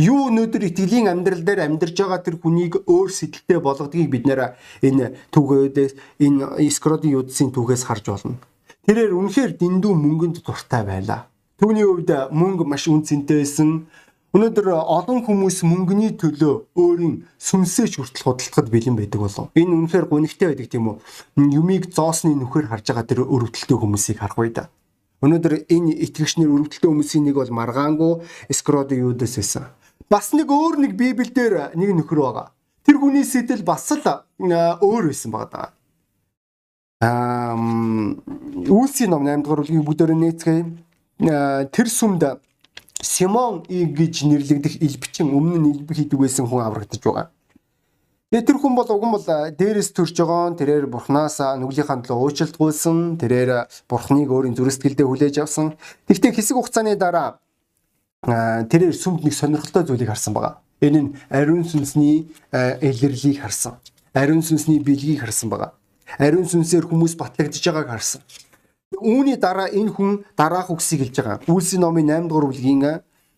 Юу 0.00 0.32
өнөөдөр 0.32 0.72
итгэлийн 0.72 1.04
амьдрал 1.04 1.44
дээр 1.44 1.68
амьдарч 1.68 1.92
байгаа 2.00 2.24
тэр 2.24 2.40
хүнийг 2.40 2.80
өөр 2.88 3.12
сэтэлтэй 3.12 3.60
болгодгийг 3.60 4.08
бид 4.08 4.24
нэр 4.24 4.56
энэ 4.80 5.28
түгээдээс 5.28 5.92
энэ 6.16 6.64
скродын 6.72 7.12
юудсын 7.12 7.52
түгээс 7.52 7.84
харж 7.84 8.08
болно. 8.08 8.40
Тэрээр 8.88 9.12
үнэхээр 9.12 9.52
дэндүү 9.60 9.92
мөнгөнд 9.92 10.40
дуртай 10.40 10.80
байлаа. 10.88 11.28
Түүний 11.62 11.86
хувьд 11.86 12.10
мөнгө 12.34 12.66
маш 12.66 12.90
үнцэнтэй 12.90 13.46
байсан. 13.46 13.86
Өнөөдөр 14.34 14.82
олон 14.82 15.22
хүмүүс 15.22 15.62
мөнгөний 15.62 16.10
төлөө 16.18 16.74
өөрийн 16.74 17.22
сүнсээч 17.38 18.02
хүртэл 18.02 18.26
худалдахад 18.26 18.66
бэлэн 18.66 18.98
байдаг 18.98 19.22
болов. 19.22 19.46
Энэ 19.54 19.70
үнэхээр 19.70 20.10
гонигтай 20.10 20.50
байдаг 20.50 20.66
тийм 20.66 20.90
үү? 20.90 20.98
Юмыг 21.38 21.94
зоосны 21.94 22.34
нүхээр 22.34 22.66
харж 22.66 22.90
байгаа 22.90 23.06
тэр 23.06 23.22
өрөвдөлтөө 23.30 23.78
хүмүүсийг 23.78 24.18
харах 24.18 24.42
бай 24.42 24.50
да. 24.50 24.74
Өнөөдөр 25.22 25.70
энэ 25.70 25.94
итгэгчнэр 26.02 26.50
өрөвдөлтөө 26.50 26.90
хүмүүсийн 26.90 27.30
нэг 27.30 27.38
бол 27.38 27.54
маргаангүй 27.54 28.12
Скродо 28.50 28.98
Юдас 28.98 29.38
байсан. 29.38 29.70
Бас 30.10 30.34
нэг 30.34 30.50
өөр 30.50 30.82
нэг 30.82 30.98
Библиэлд 30.98 31.78
нэг 31.78 31.94
нөхөр 31.94 32.26
байгаа. 32.26 32.50
Тэр 32.82 32.98
хүний 32.98 33.22
сэтэл 33.22 33.62
бас 33.62 33.86
л 33.94 34.02
өөр 34.02 35.14
байсан 35.14 35.30
байгаа. 35.30 35.70
Аа 37.06 37.54
Үлсийн 38.66 39.14
ном 39.14 39.22
8 39.22 39.46
дугаар 39.46 39.62
бүлгийг 39.62 39.86
бүгдээрээ 39.86 40.18
нээцгээе 40.18 40.90
тэр 41.22 41.88
сүмд 41.88 42.42
Симон 43.02 43.62
гэж 43.66 44.14
нэрлэгдэх 44.30 44.78
элбчин 44.78 45.34
өмнө 45.34 45.58
нь 45.58 45.70
элбэг 45.74 45.96
хийдэг 45.98 46.18
байсан 46.22 46.46
хүн 46.46 46.62
аврагдаж 46.62 47.02
байгаа. 47.02 47.34
Тэгээ 48.30 48.46
тэр 48.46 48.58
хүн 48.62 48.74
бол 48.78 48.86
уг 48.86 49.02
нь 49.02 49.12
бол 49.12 49.26
дээрээс 49.26 49.90
төрж 49.90 50.16
байгаа. 50.22 50.54
Тэрээр 50.54 50.86
бурхнаас 50.86 51.42
нүглийнхаа 51.42 51.98
төлөө 52.06 52.22
уучлалт 52.22 52.56
гуйсан. 52.56 53.18
Тэрээр 53.18 53.66
бурхныг 53.90 54.30
өөрийн 54.30 54.54
зүрстгэлдээ 54.54 55.06
хүлээж 55.06 55.36
авсан. 55.42 55.74
Тэгвэл 56.06 56.30
хэсэг 56.30 56.56
хугацааны 56.56 56.94
дараа 56.94 57.42
тэрээр 58.22 58.94
сүмд 58.94 59.26
нэг 59.26 59.34
сонирхолтой 59.34 59.82
зүйлийг 59.82 60.14
харсан 60.14 60.32
байгаа. 60.32 60.62
Энэ 60.78 61.00
нь 61.02 61.10
ариун 61.28 61.66
сүнсний 61.66 62.30
илэрлийг 62.54 63.42
харсан. 63.42 63.82
Ариун 64.14 64.46
сүнсний 64.46 64.78
бэлгийг 64.78 65.26
харсан 65.26 65.50
байгаа. 65.50 65.74
Ариун 66.22 66.46
сүнсээр 66.46 66.86
хүмүүс 66.86 67.18
батлагдж 67.18 67.58
байгааг 67.66 67.98
харсан. 67.98 68.22
Үүний 69.02 69.36
дараа 69.36 69.68
энэ 69.68 69.90
хүн 69.90 70.24
дараах 70.38 70.70
үгсийг 70.70 71.02
хэлж 71.02 71.16
байгаа. 71.18 71.38
Үлсийн 71.50 71.82
номын 71.82 72.06
8 72.06 72.28
дугаар 72.30 72.46
бүлгийн 72.48 72.80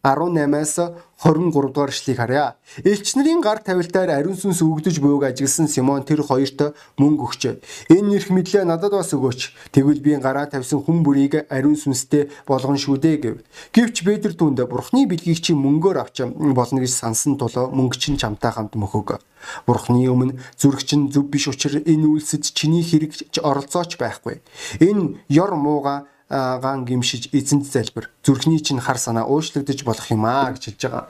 18-аас 0.04 0.92
23 1.24 1.72
дугаар 1.72 1.88
эшлэгийг 1.88 2.18
харъя. 2.18 2.56
Элч 2.84 3.14
нарын 3.16 3.40
гар 3.40 3.58
тавилтаар 3.64 4.10
ариун 4.12 4.36
сүнс 4.36 4.60
өгдөж 4.60 5.00
буйг 5.00 5.24
ажигласан 5.24 5.68
Симон 5.68 6.04
тэр 6.04 6.20
хоёрт 6.20 6.76
мөнгө 7.00 7.24
өгч. 7.24 7.42
Энэ 7.88 8.08
нэрх 8.12 8.28
мэдлээ 8.28 8.68
надад 8.68 8.92
бас 8.92 9.16
өгөөч. 9.16 9.72
Тэгвэл 9.72 10.04
би 10.04 10.20
гараа 10.20 10.44
тавьсан 10.44 10.84
хүн 10.84 11.00
бүрийг 11.00 11.48
ариун 11.48 11.80
сүнстэй 11.80 12.28
болгон 12.44 12.76
шүү 12.76 13.00
дээ 13.00 13.16
гэв. 13.16 13.36
Гэвч 13.72 14.04
Петр 14.04 14.36
түнд 14.36 14.60
бурхны 14.68 15.08
бэлгийг 15.08 15.40
чи 15.40 15.56
мөнгөөр 15.56 15.96
авч 16.04 16.28
болно 16.28 16.84
гэж 16.84 16.92
сансан 16.92 17.40
тул 17.40 17.72
мөнгө 17.72 17.96
чин 17.96 18.20
чамтай 18.20 18.52
хамт 18.52 18.76
мөхөг. 18.76 19.24
Бурхны 19.64 20.04
өмнө 20.04 20.36
зүрх 20.60 20.84
чин 20.84 21.08
зөв 21.08 21.32
биш 21.32 21.48
учраас 21.48 21.80
энэ 21.80 22.04
үйлсэд 22.04 22.44
чиний 22.52 22.84
хэрэг 22.84 23.40
оролцооч 23.40 23.96
байхгүй. 23.96 24.44
Энэ 24.80 25.24
ёр 25.32 25.56
мууга 25.56 26.04
ган 26.34 26.84
гимшиж 26.84 27.30
эзэнт 27.30 27.64
залбир 27.70 28.10
зүрхний 28.24 28.58
чинь 28.58 28.82
хар 28.82 28.98
санаа 28.98 29.24
уушлагдаж 29.30 29.84
болох 29.86 30.10
юм 30.10 30.26
аа 30.26 30.50
гэж 30.52 30.74
хэлж 30.74 30.82
байгаа. 30.82 31.04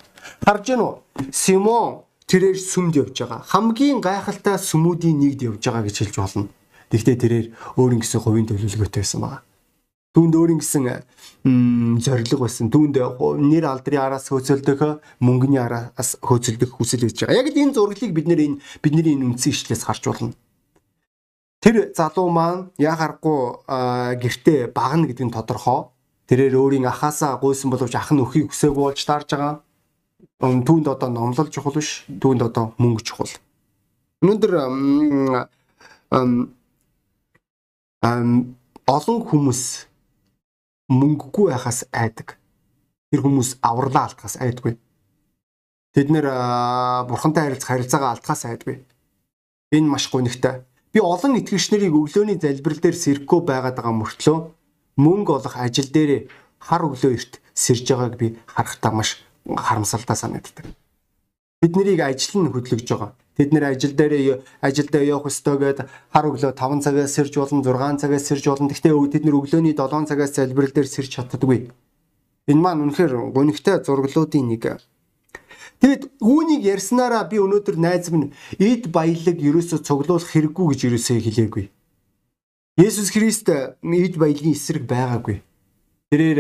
Харж 0.45 0.65
гэнэ 0.69 0.85
үү? 0.85 0.95
Симон 1.33 2.05
тэрээр 2.29 2.59
сүмд 2.61 2.95
явж 3.01 3.17
байгаа. 3.25 3.41
Хамгийн 3.49 4.05
гайхалтай 4.05 4.61
сүмүүдийн 4.61 5.17
нэгд 5.17 5.41
явж 5.49 5.63
байгаа 5.65 5.85
гэж 5.89 5.97
хэлж 6.05 6.17
болно. 6.21 6.49
Гэхдээ 6.93 7.17
тэрээр 7.17 7.47
өөрийн 7.81 8.01
гэсэн 8.05 8.21
хувийн 8.21 8.49
төлөвлөгөөтэй 8.49 9.03
байсан 9.03 9.21
байгаа. 9.25 9.43
Түүнд 10.15 10.35
өөрийн 10.39 10.61
гэсэн 10.63 10.85
зориг 11.99 12.31
байсан. 12.39 12.71
Түүнд 12.71 12.97
нэр 13.51 13.65
алдрын 13.67 13.99
араас 13.99 14.31
хөөцөлдөх, 14.31 15.03
мөнгөний 15.19 15.59
араас 15.59 16.15
хөөцөлдөх 16.23 16.71
хүсэл 16.79 17.03
хийж 17.03 17.27
байгаа. 17.27 17.43
Яг 17.43 17.51
л 17.51 17.59
энэ 17.59 17.75
зураглыг 17.75 18.15
бид 18.15 18.31
нэр 18.31 18.41
энэ 18.47 18.61
бидний 18.79 19.03
энэ 19.11 19.35
үндсэн 19.35 19.51
ишлээс 19.51 19.83
харж 19.91 20.07
болно. 20.07 20.39
Тэр 21.65 21.97
залуу 21.97 22.29
маань 22.29 22.69
яа 22.77 22.93
харахгүй 22.93 23.65
гэртээ 24.21 24.69
багна 24.77 25.09
гэдэг 25.09 25.25
нь 25.25 25.33
тодорхой. 25.33 25.89
Тэрээр 26.29 26.61
өөрийн 26.61 26.85
ахаасаа 26.85 27.41
гуйсан 27.41 27.73
боловч 27.73 27.97
ах 27.97 28.13
нь 28.13 28.21
өхийг 28.21 28.53
өсөөгүй 28.53 28.85
болж 28.93 29.01
таарж 29.01 29.33
байгаа. 29.33 29.65
Түүнд 30.45 30.93
одоо 30.93 31.09
номлол 31.09 31.49
чухал 31.49 31.73
биш. 31.73 32.05
Түүнд 32.21 32.45
одоо 32.45 32.77
мөнгө 32.77 33.01
чухал. 33.09 33.33
Өнөөдөр 34.21 34.53
олон 38.85 39.19
хүмүүс 39.25 39.63
мөнгөгүй 40.93 41.49
байхаас 41.49 41.89
айдаг. 41.97 42.37
Тэр 43.09 43.25
хүмүүс 43.25 43.65
авралаа 43.65 44.13
алдахаас 44.13 44.37
айдгүй. 44.37 44.77
Тэд 45.97 46.13
нэр 46.13 46.29
бурхантай 47.09 47.49
харилцах 47.49 47.73
харилцаагаа 47.73 48.13
алдахаас 48.13 48.45
айдгүй. 48.53 48.85
Энэ 49.73 49.89
маш 49.89 50.13
гонигтай 50.13 50.61
Би 50.95 51.03
олон 51.03 51.35
итгэгч 51.43 51.75
нарыг 51.75 51.91
өглөөний 51.91 52.39
залбирал 52.39 52.79
дээр 52.79 52.95
сэрхгүй 52.95 53.41
байгаад 53.43 53.75
байгаа 53.83 53.99
мөртлөө 53.99 54.39
мөнгө 54.95 55.33
олох 55.43 55.59
ажил 55.59 55.91
дээр 55.91 56.31
хар 56.63 56.87
өглөө 56.87 57.19
эрт 57.19 57.43
сэрж 57.51 57.83
байгааг 57.91 58.15
би 58.15 58.39
харахтаа 58.47 58.95
маш 58.95 59.19
харамсалтай 59.43 60.15
санагддаг. 60.15 60.71
Бид 61.59 61.75
нарыг 61.75 61.99
ажил 61.99 62.47
нь 62.47 62.53
хөдлөж 62.55 62.87
байгаа. 62.87 63.11
Тэд 63.35 63.51
нэр 63.51 63.75
ажил 63.75 63.99
дээр 63.99 64.47
ажилдаа 64.63 65.03
явах 65.03 65.35
ёстой 65.35 65.59
гэд 65.59 65.79
хар 66.15 66.25
өглөө 66.31 66.55
5 66.55 66.87
цагаас 66.87 67.11
сэрж 67.11 67.35
болон 67.43 67.67
6 67.67 67.99
цагаас 67.99 68.25
сэрж 68.31 68.45
болон 68.47 68.71
гэхдээ 68.71 68.95
тэд 68.95 69.27
нэр 69.27 69.39
өглөөний 69.43 69.75
7 69.75 70.07
цагаас 70.07 70.31
залбирал 70.39 70.71
дээр 70.71 70.87
сэрж 70.87 71.11
чаддаггүй. 71.11 71.75
Энэ 72.47 72.63
маань 72.63 72.87
үнэхээр 72.87 73.35
гонигтай 73.35 73.83
зураглуудын 73.83 74.47
нэг 74.47 74.79
Тэгэд 75.83 76.03
үүнийг 76.23 76.63
ярьснараа 76.65 77.27
би 77.27 77.41
өнөөдөр 77.43 77.77
найз 77.77 78.09
минь 78.15 78.33
эд 78.59 78.89
баялаг 78.95 79.37
ерөөсө 79.41 79.83
цуглуулах 79.83 80.31
хэрэггүй 80.31 80.67
гэж 80.71 80.81
ерөөсөө 80.89 81.19
хэлээгүй. 81.25 81.65
Есүс 82.79 83.11
Христ 83.11 83.51
эд 83.51 84.15
баялагын 84.17 84.55
эсрэг 84.55 84.87
байгаагүй. 84.87 85.43
Тэрээр 86.11 86.39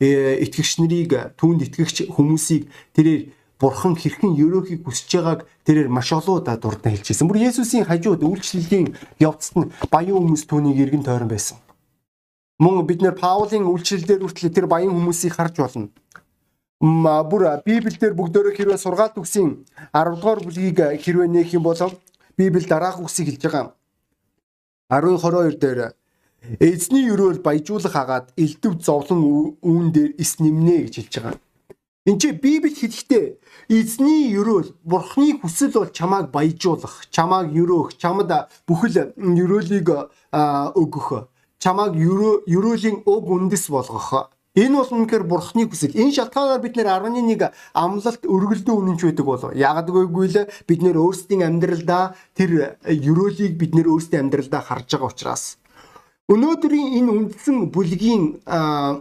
э, 0.00 0.44
итгэгч 0.44 0.84
нарыг 0.84 1.12
түүнд 1.40 1.68
итгэгч 1.68 2.12
хүмүүсийг 2.12 2.68
тэрээр 2.92 3.32
бурхан 3.60 3.96
хэрхэн 3.96 4.36
ерөөхийг 4.36 4.84
хүсэж 4.84 5.10
байгааг 5.16 5.40
тэрээр 5.64 5.88
маш 5.88 6.12
олоодаа 6.12 6.60
дурдна 6.60 6.92
хэлчихсэн. 6.92 7.24
Бүр 7.24 7.48
Есүсийн 7.48 7.88
хажууд 7.88 8.20
үйлчлэлийн 8.20 8.92
явцад 9.16 9.54
нь 9.64 9.70
баян 9.88 10.20
хүмүүс 10.20 10.44
түүнийг 10.44 10.78
эргэн 10.84 11.06
тойрон 11.06 11.30
байсан. 11.32 11.56
Мөн 12.60 12.84
бид 12.86 13.00
нэр 13.00 13.16
Паулийн 13.16 13.64
үйлчлэлээр 13.64 14.20
хүртэл 14.22 14.52
тэр 14.52 14.66
баян 14.68 14.92
хүмүүсийг 14.92 15.32
харж 15.32 15.56
болно 15.58 15.88
бүр 16.84 17.48
Библиэлд 17.64 18.12
бүгдөө 18.12 18.52
хэрвээ 18.52 18.76
сургаалт 18.76 19.16
үгсийн 19.16 19.64
10 19.96 20.20
дугаар 20.20 20.40
бүлгийг 20.44 21.00
хэрвээ 21.00 21.28
нээх 21.32 21.56
юм 21.56 21.64
бол 21.64 21.80
Библи 22.36 22.66
дараах 22.68 23.00
үгсийг 23.00 23.32
хэлж 23.32 23.42
байгаа. 23.48 23.72
10 24.92 25.16
22 25.16 25.56
дээр 25.64 25.80
эзний 26.60 27.08
өрөөл 27.08 27.40
баяжуулах 27.40 27.94
хагаад 27.94 28.26
элдв 28.36 28.84
зовлон 28.84 29.56
үүн 29.64 29.96
дээр 29.96 30.12
ис 30.20 30.36
нэмнэ 30.44 30.76
гэж 30.84 30.94
хэлж 31.00 31.14
байгаа. 31.24 31.40
Энд 32.04 32.20
чи 32.20 32.32
Библи 32.36 32.68
хэлэхдээ 32.68 33.26
эзний 33.72 34.36
өрөөл 34.36 34.76
бурхны 34.84 35.40
хүсэл 35.40 35.72
бол 35.72 35.88
чамааг 35.88 36.28
баяжуулах, 36.36 37.08
чамааг 37.08 37.48
өрөөх, 37.48 37.96
чамд 37.96 38.28
бүхэл 38.68 39.16
өрөөлийг 39.16 39.88
өгөх, 40.76 41.32
чамааг 41.56 41.96
өрөөлийн 41.96 43.08
уг 43.08 43.24
үндэс 43.24 43.72
болгох 43.72 44.33
Энэ 44.54 44.78
бол 44.78 44.90
үнэхээр 44.94 45.24
бурхны 45.26 45.66
хүсэл. 45.66 45.98
Энэ 45.98 46.14
шалтгаанаар 46.14 46.62
бид 46.62 46.78
нэр 46.78 46.86
11 46.86 47.50
амлалт 47.74 48.22
өргөлдөө 48.22 48.74
үнэнч 48.78 49.00
байдаг 49.02 49.26
болов. 49.26 49.50
Яг 49.58 49.90
үгүй 49.90 50.26
л 50.30 50.46
бид 50.70 50.80
нэр 50.82 50.94
өөрсдийн 50.94 51.42
амьдралдаа 51.42 52.14
тэр 52.38 52.78
ерөөлийг 52.86 53.58
бид 53.58 53.74
нэр 53.74 53.90
өөрсдийн 53.90 54.30
амьдралдаа 54.30 54.62
харж 54.62 54.94
байгаа 54.94 55.10
учраас 55.10 55.58
өнөөдрийн 56.24 57.04
энэ 57.04 57.10
үндсэн 57.12 57.68
бүлгийн 57.68 58.40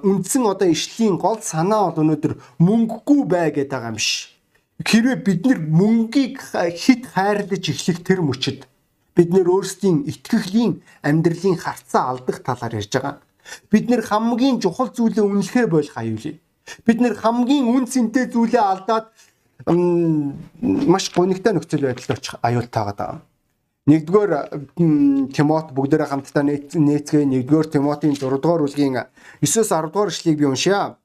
үндсэн 0.04 0.44
одоо 0.44 0.68
ишлийн 0.68 1.16
гол 1.16 1.40
санаа 1.40 1.88
бол 1.88 2.04
өнөөдөр 2.04 2.34
мөнгөгүй 2.60 3.22
бай 3.32 3.48
гэдэг 3.56 3.72
байгаа 3.72 3.96
юм 3.96 4.00
биш. 4.02 4.36
Хэрвээ 4.84 5.18
бид 5.24 5.42
нэр 5.48 5.60
мөнгийг 5.64 6.44
хит 6.76 7.08
хайрлаж 7.08 7.64
эхлэх 7.64 8.04
тэр 8.04 8.20
мөчөд 8.28 8.68
бид 9.16 9.30
нэр 9.32 9.48
өөрсдийн 9.48 10.04
итгэхлийн 10.04 10.84
амьдралын 11.00 11.56
харцаа 11.56 12.12
алдах 12.12 12.44
талаар 12.44 12.76
ярьж 12.76 12.92
байгаа. 12.92 13.24
Бид 13.72 13.90
нэр 13.90 14.02
хамгийн 14.06 14.60
чухал 14.62 14.90
зүйлээ 14.92 15.24
үнэлэхэ 15.24 15.68
болох 15.68 15.96
аюулыг. 15.98 16.38
Бид 16.86 17.00
нэр 17.02 17.16
хамгийн 17.20 17.68
үн 17.68 17.86
цэнтэй 17.88 18.32
зүйлээ 18.32 18.64
алдаад 18.64 19.12
маш 20.88 21.12
гонигтай 21.12 21.54
нөхцөл 21.54 21.88
байдалд 21.88 22.18
очих 22.18 22.36
аюултайгаад 22.42 22.98
байгаа. 22.98 23.22
Нэгдүгээр 23.84 24.32
Тимот 25.36 25.76
бүгдээрээ 25.76 26.08
хамтдаа 26.08 26.44
нээцгээ 26.48 27.24
нэгдүгээр 27.28 27.68
Тимотийн 27.68 28.16
6 28.16 28.40
дугаар 28.40 28.64
бүлгийн 28.64 28.96
9-с 29.44 29.68
10 29.68 29.92
дугаар 29.92 30.08
эшлэгийг 30.08 30.40
би 30.40 30.46
уншия. 30.48 30.96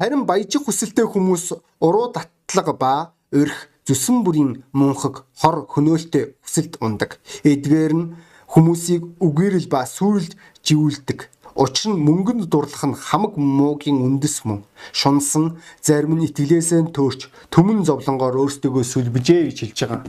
Харин 0.00 0.24
баяжих 0.24 0.64
хүсэлтэй 0.64 1.04
хүмүүс 1.04 1.52
уруу 1.84 2.08
татлага 2.16 2.72
ба 2.72 2.92
өрх 3.36 3.68
зүсэн 3.84 4.24
бүрийн 4.24 4.64
мунхаг 4.72 5.28
хор 5.36 5.68
хөнөөлтөй 5.68 6.40
хүсэлд 6.40 6.80
ундаг. 6.80 7.20
Эдгээр 7.44 7.92
нь 7.92 8.16
хүмүүсийг 8.48 9.20
үгээрэл 9.20 9.68
ба 9.68 9.84
сүрэлд 9.84 10.40
живүүлдэг. 10.66 11.28
Учир 11.56 11.92
нь 11.92 12.02
мөнгөнд 12.06 12.46
дурлах 12.48 12.84
нь 12.86 12.94
хамаг 12.94 13.34
муугийн 13.36 13.98
үндэс 14.00 14.46
мөн. 14.46 14.62
Шунсан 14.92 15.58
зарим 15.82 16.16
нь 16.16 16.26
итгэлээсээ 16.30 16.94
төөрч 16.94 17.28
төмөн 17.50 17.84
зовлонгоор 17.84 18.38
өөрсдөө 18.38 18.84
сүлбэжээ 18.86 19.40
гэж 19.50 19.58
хэлж 19.60 19.78
байгаа. 19.82 20.00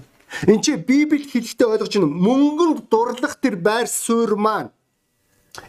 Энд 0.47 0.63
чи 0.63 0.77
Библийг 0.77 1.27
хэлэхдээ 1.27 1.67
ойлгож 1.67 1.93
байна. 1.97 2.07
Мөнгөнд 2.07 2.79
дурлах 2.87 3.35
тэр 3.41 3.55
байр 3.57 3.87
суурь 3.89 4.37
маань 4.37 4.71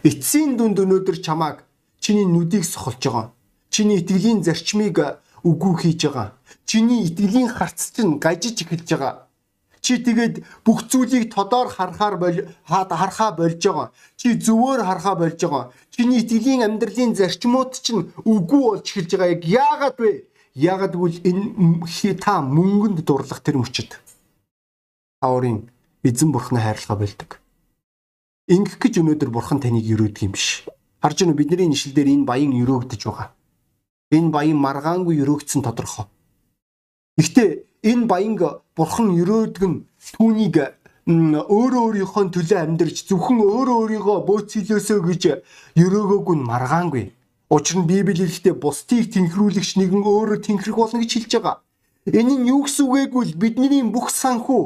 эцсийн 0.07 0.55
дүнд 0.55 0.79
өнөөдөр 0.79 1.17
чамааг 1.19 1.67
чиний 1.99 2.23
нүдийг 2.29 2.63
сохолж 2.63 3.01
байгаа. 3.03 3.27
Чиний 3.73 3.99
итгэлийн 3.99 4.39
зарчмыг 4.45 5.19
үгүй 5.43 5.73
хийж 5.81 6.07
байгаа. 6.07 6.37
Чиний 6.69 7.03
итгэлийн 7.09 7.49
харц 7.51 7.91
чинь 7.91 8.21
гажиж 8.23 8.63
эхэлж 8.63 8.87
байгаа 8.93 9.27
Чи 9.83 9.99
тэгээд 9.99 10.63
бүх 10.63 10.87
зүйлийг 10.87 11.27
тодоор 11.35 11.67
харахаар 11.67 12.15
харахаа 12.63 13.31
болж 13.35 13.59
байгаа. 13.59 13.91
Чи 14.15 14.39
зөвөр 14.39 14.79
харахаа 14.79 15.15
болж 15.19 15.35
байгаа. 15.43 15.75
Чиний 15.91 16.23
итгэлийн 16.23 16.63
амьдралын 16.63 17.11
зарчмууд 17.19 17.71
чинь 17.83 18.07
үгүй 18.23 18.63
болж 18.63 18.87
эхэлж 18.87 19.11
байгаа. 19.19 19.35
Яг 19.35 19.43
яагаад 19.43 19.97
вэ? 19.99 20.11
Яагаад 20.55 20.95
гэвэл 20.95 21.19
энэ 21.27 22.15
та 22.15 22.39
мөнгөнд 22.39 23.03
дурлах 23.03 23.43
тэр 23.43 23.59
мөчөд 23.59 23.99
таурын 25.19 25.67
эзэн 26.07 26.31
бурхны 26.31 26.63
хайрлага 26.63 27.03
болдог. 27.03 27.29
Ингэх 28.47 28.79
гэж 28.79 29.03
өнөөдөр 29.03 29.31
бурхан 29.35 29.59
таныг 29.59 29.83
өрөөдөг 29.83 30.23
юм 30.23 30.31
биш. 30.31 30.63
Харж 31.03 31.27
байна 31.27 31.35
бидний 31.35 31.67
нишил 31.67 31.91
дээр 31.91 32.07
энэ 32.07 32.27
баян 32.27 32.55
өрөөгдөж 32.55 33.01
байгаа. 33.03 33.35
Энэ 34.15 34.31
баян 34.31 34.59
маргаангүй 34.63 35.19
өрөөгдсөн 35.23 35.63
тодорхой. 35.63 36.07
Гэхдээ 37.19 37.49
энэ 37.83 38.07
баянг 38.07 38.62
бурхан 38.75 39.13
өрөөдөг 39.13 39.63
нь 39.69 39.77
түүнийг 40.17 40.55
өөрөө 41.07 41.81
өөрийнхөө 41.83 42.23
төлөө 42.31 42.59
амьдарч 42.63 42.97
зөвхөн 43.11 43.39
өөрөө 43.43 43.75
өөрийгөө 43.83 44.17
бөөцөлөөсөө 44.23 44.99
гэж 45.03 45.23
өрөөгөөг 45.75 46.27
нь 46.37 46.47
маргаангүй. 46.47 47.05
Учир 47.51 47.77
нь 47.83 47.87
Библи 47.87 48.23
хэлэхдээ 48.23 48.55
бусдыг 48.55 49.11
тэнхрүүлэгч 49.11 49.77
нэгэн 49.77 50.01
өөрөө 50.01 50.39
тэнхрэх 50.47 50.77
болно 50.79 51.03
гэж 51.03 51.11
хэлж 51.11 51.31
байгаа. 51.37 51.55
Энэ 52.07 52.33
нь 52.39 52.47
юу 52.49 52.63
гэсэн 52.63 52.87
үг 52.87 52.93
вэ 52.95 53.01
гэвэл 53.11 53.35
бидний 53.35 53.83
бүх 53.83 54.09
санхүү, 54.09 54.63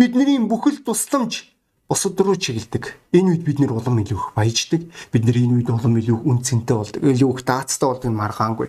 бидний 0.00 0.40
бүхэл 0.40 0.80
тусламж 0.82 1.52
бусад 1.88 2.20
руу 2.20 2.36
чиглэдэг. 2.36 2.96
Энэ 3.12 3.28
үед 3.36 3.44
бид 3.44 3.58
нэр 3.60 3.76
улам 3.76 4.00
илүү 4.00 4.18
их 4.18 4.32
баяждаг. 4.34 4.82
Бид 5.12 5.22
нэр 5.24 5.36
энэ 5.36 5.54
үед 5.62 5.68
улам 5.70 5.94
илүү 6.00 6.18
үнцэнтэй 6.24 6.76
болдог. 6.76 7.00
Илүү 7.04 7.30
их 7.38 7.44
даацтай 7.44 7.86
болдог 7.88 8.10
нь 8.10 8.18
маргаангүй. 8.18 8.68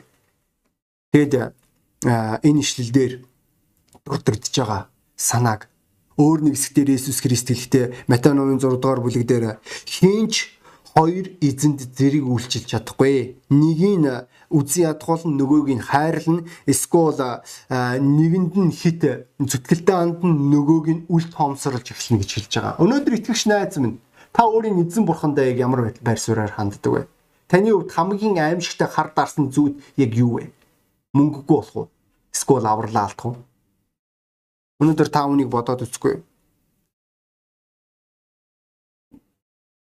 Тэгэд 1.15 1.33
энэ 2.43 2.59
ишлэлдэр 2.61 3.11
дурддагдж 4.05 4.55
байгаа 4.55 4.81
санааг 5.17 5.67
өөр 6.17 6.47
нэг 6.47 6.55
хэсгээр 6.55 6.89
Иесус 6.95 7.19
Христ 7.19 7.49
хэлэхдээ 7.51 8.07
Матай 8.07 8.33
номын 8.37 8.61
6 8.61 8.79
дугаар 8.79 9.01
бүлэг 9.03 9.25
дээр 9.27 9.59
хинч 9.83 10.55
хоёр 10.95 11.27
эзэнд 11.43 11.91
зэрэг 11.91 12.23
үйлчилж 12.23 12.71
чадахгүй. 12.71 13.35
Нэгийг 13.51 14.31
үзий 14.47 14.87
ядгуул 14.87 15.27
нь 15.27 15.35
нөгөөг 15.35 15.67
нь 15.75 15.83
хайрлна. 15.83 16.47
Эсвэл 16.63 17.43
нэгэнд 17.99 18.55
нь 18.55 18.71
хит 18.71 19.03
зүтгэлтэй 19.35 19.91
анд 19.95 20.23
нь 20.23 20.55
нөгөөг 20.55 20.87
нь 20.87 21.05
үл 21.11 21.25
тоомсорлж 21.35 21.91
эхэлнэ 21.91 22.23
гэж 22.23 22.31
хэлж 22.31 22.51
байгаа. 22.55 22.79
Өнөөдөр 22.79 23.13
итгэгч 23.19 23.43
найз 23.51 23.75
минь 23.75 23.99
та 24.31 24.47
өөрийн 24.47 24.79
эзэн 24.87 25.03
бурхандаа 25.03 25.51
яг 25.51 25.59
ямар 25.59 25.91
байр 25.99 26.19
суурьаар 26.19 26.55
ханддаг 26.55 26.91
вэ? 26.95 27.01
Таны 27.51 27.75
хувьд 27.75 27.91
хамгийн 27.91 28.39
аимшигтай 28.39 28.87
хар 28.87 29.11
дарсан 29.11 29.51
зүйл 29.51 29.75
яг 29.99 30.15
юу 30.15 30.39
вэ? 30.39 30.55
Мөнгөгүй 31.11 31.55
болох 31.59 31.75
уу? 31.75 31.87
Эсвэл 32.31 32.71
авралаа 32.71 33.11
алдах 33.11 33.35
уу? 33.35 33.35
Өнөөдөр 34.81 35.09
та 35.09 35.23
үнийг 35.31 35.47
бодоод 35.47 35.87
үзгүй. 35.87 36.19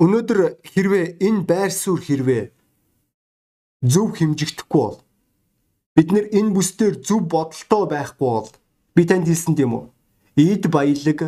Өнөөдөр 0.03 0.39
хэрвээ 0.61 1.17
энэ 1.23 1.41
байр 1.47 1.71
суурь 1.71 2.03
хэрвээ 2.03 2.43
зөв 3.81 4.13
хэмжигдэхгүй 4.19 4.81
бол 4.81 4.99
бид 5.95 6.09
нэр 6.11 6.25
энэ 6.29 6.53
бүсдээр 6.53 6.95
зөв 7.01 7.25
бодолтой 7.25 7.83
байхгүй 7.89 8.29
бол 8.29 8.51
би 8.95 9.01
танд 9.07 9.25
хэлсэн 9.25 9.55
тийм 9.57 9.73
үү? 9.73 9.83
Эд 10.37 10.67
баялаг 10.69 11.19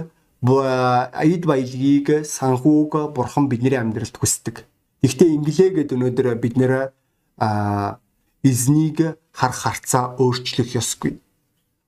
эд 0.45 1.43
баялагийг 1.50 2.07
санхүүг 2.25 3.15
бурхан 3.15 3.50
бидний 3.50 3.74
амьдралд 3.74 4.13
хүсдэг. 4.17 4.67
Гэхдээ 5.01 5.29
инглээ 5.36 5.69
гэд 5.74 5.95
өнөөдөр 5.95 6.27
бид 6.38 6.55
нэр 6.57 6.93
а 7.41 8.00
эзнийг 8.45 9.17
харах 9.34 9.60
харцаа 9.65 10.15
өөрчлөх 10.22 10.77
ёсгүй. 10.77 11.17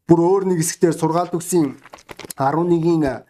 Бүр 0.07 0.19
өөр 0.23 0.43
нэг 0.47 0.63
хэсгээр 0.63 0.95
сургаалт 0.95 1.35
өгсөн 1.35 1.75
11-ийн 2.39 3.27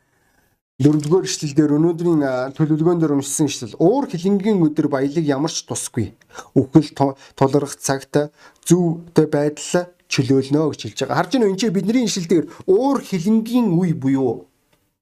Дөрөвдүгээр 0.78 1.26
ишлэлдэр 1.26 1.74
өнөөдрийн 1.74 2.22
төлөвлөгөөн 2.54 3.02
дээр 3.02 3.18
уншсан 3.18 3.50
ишлэл 3.50 3.74
уур 3.82 4.06
хилэнгийн 4.06 4.62
өдөр 4.62 4.94
баялаг 4.94 5.26
ямар 5.26 5.50
ч 5.50 5.66
тусгүй. 5.66 6.14
Үхэл 6.54 6.94
тулгарх 7.34 7.74
цагт 7.82 8.30
зөвтэй 8.62 9.26
байдал 9.26 9.90
чөлөөлнө 10.06 10.70
гэж 10.70 10.82
хэлж 10.86 11.00
байгаа. 11.02 11.18
Харж 11.18 11.32
байна 11.34 11.50
энэ 11.50 11.74
бидний 11.74 12.06
ишлэлдэр 12.06 12.46
уур 12.70 13.02
хилэнгийн 13.02 13.74
үе 13.74 13.98
буюу 13.98 14.46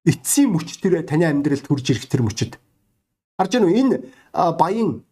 эцсийн 0.07 0.55
мөч 0.55 0.79
тэр 0.79 1.03
таны 1.03 1.27
амьдралд 1.27 1.67
хурж 1.67 1.91
ирэх 1.91 2.07
тэр 2.07 2.23
мөчөд. 2.23 2.55
Харж 3.35 3.51
байна 3.59 3.75
энэ 3.75 3.99
баян 4.55 5.03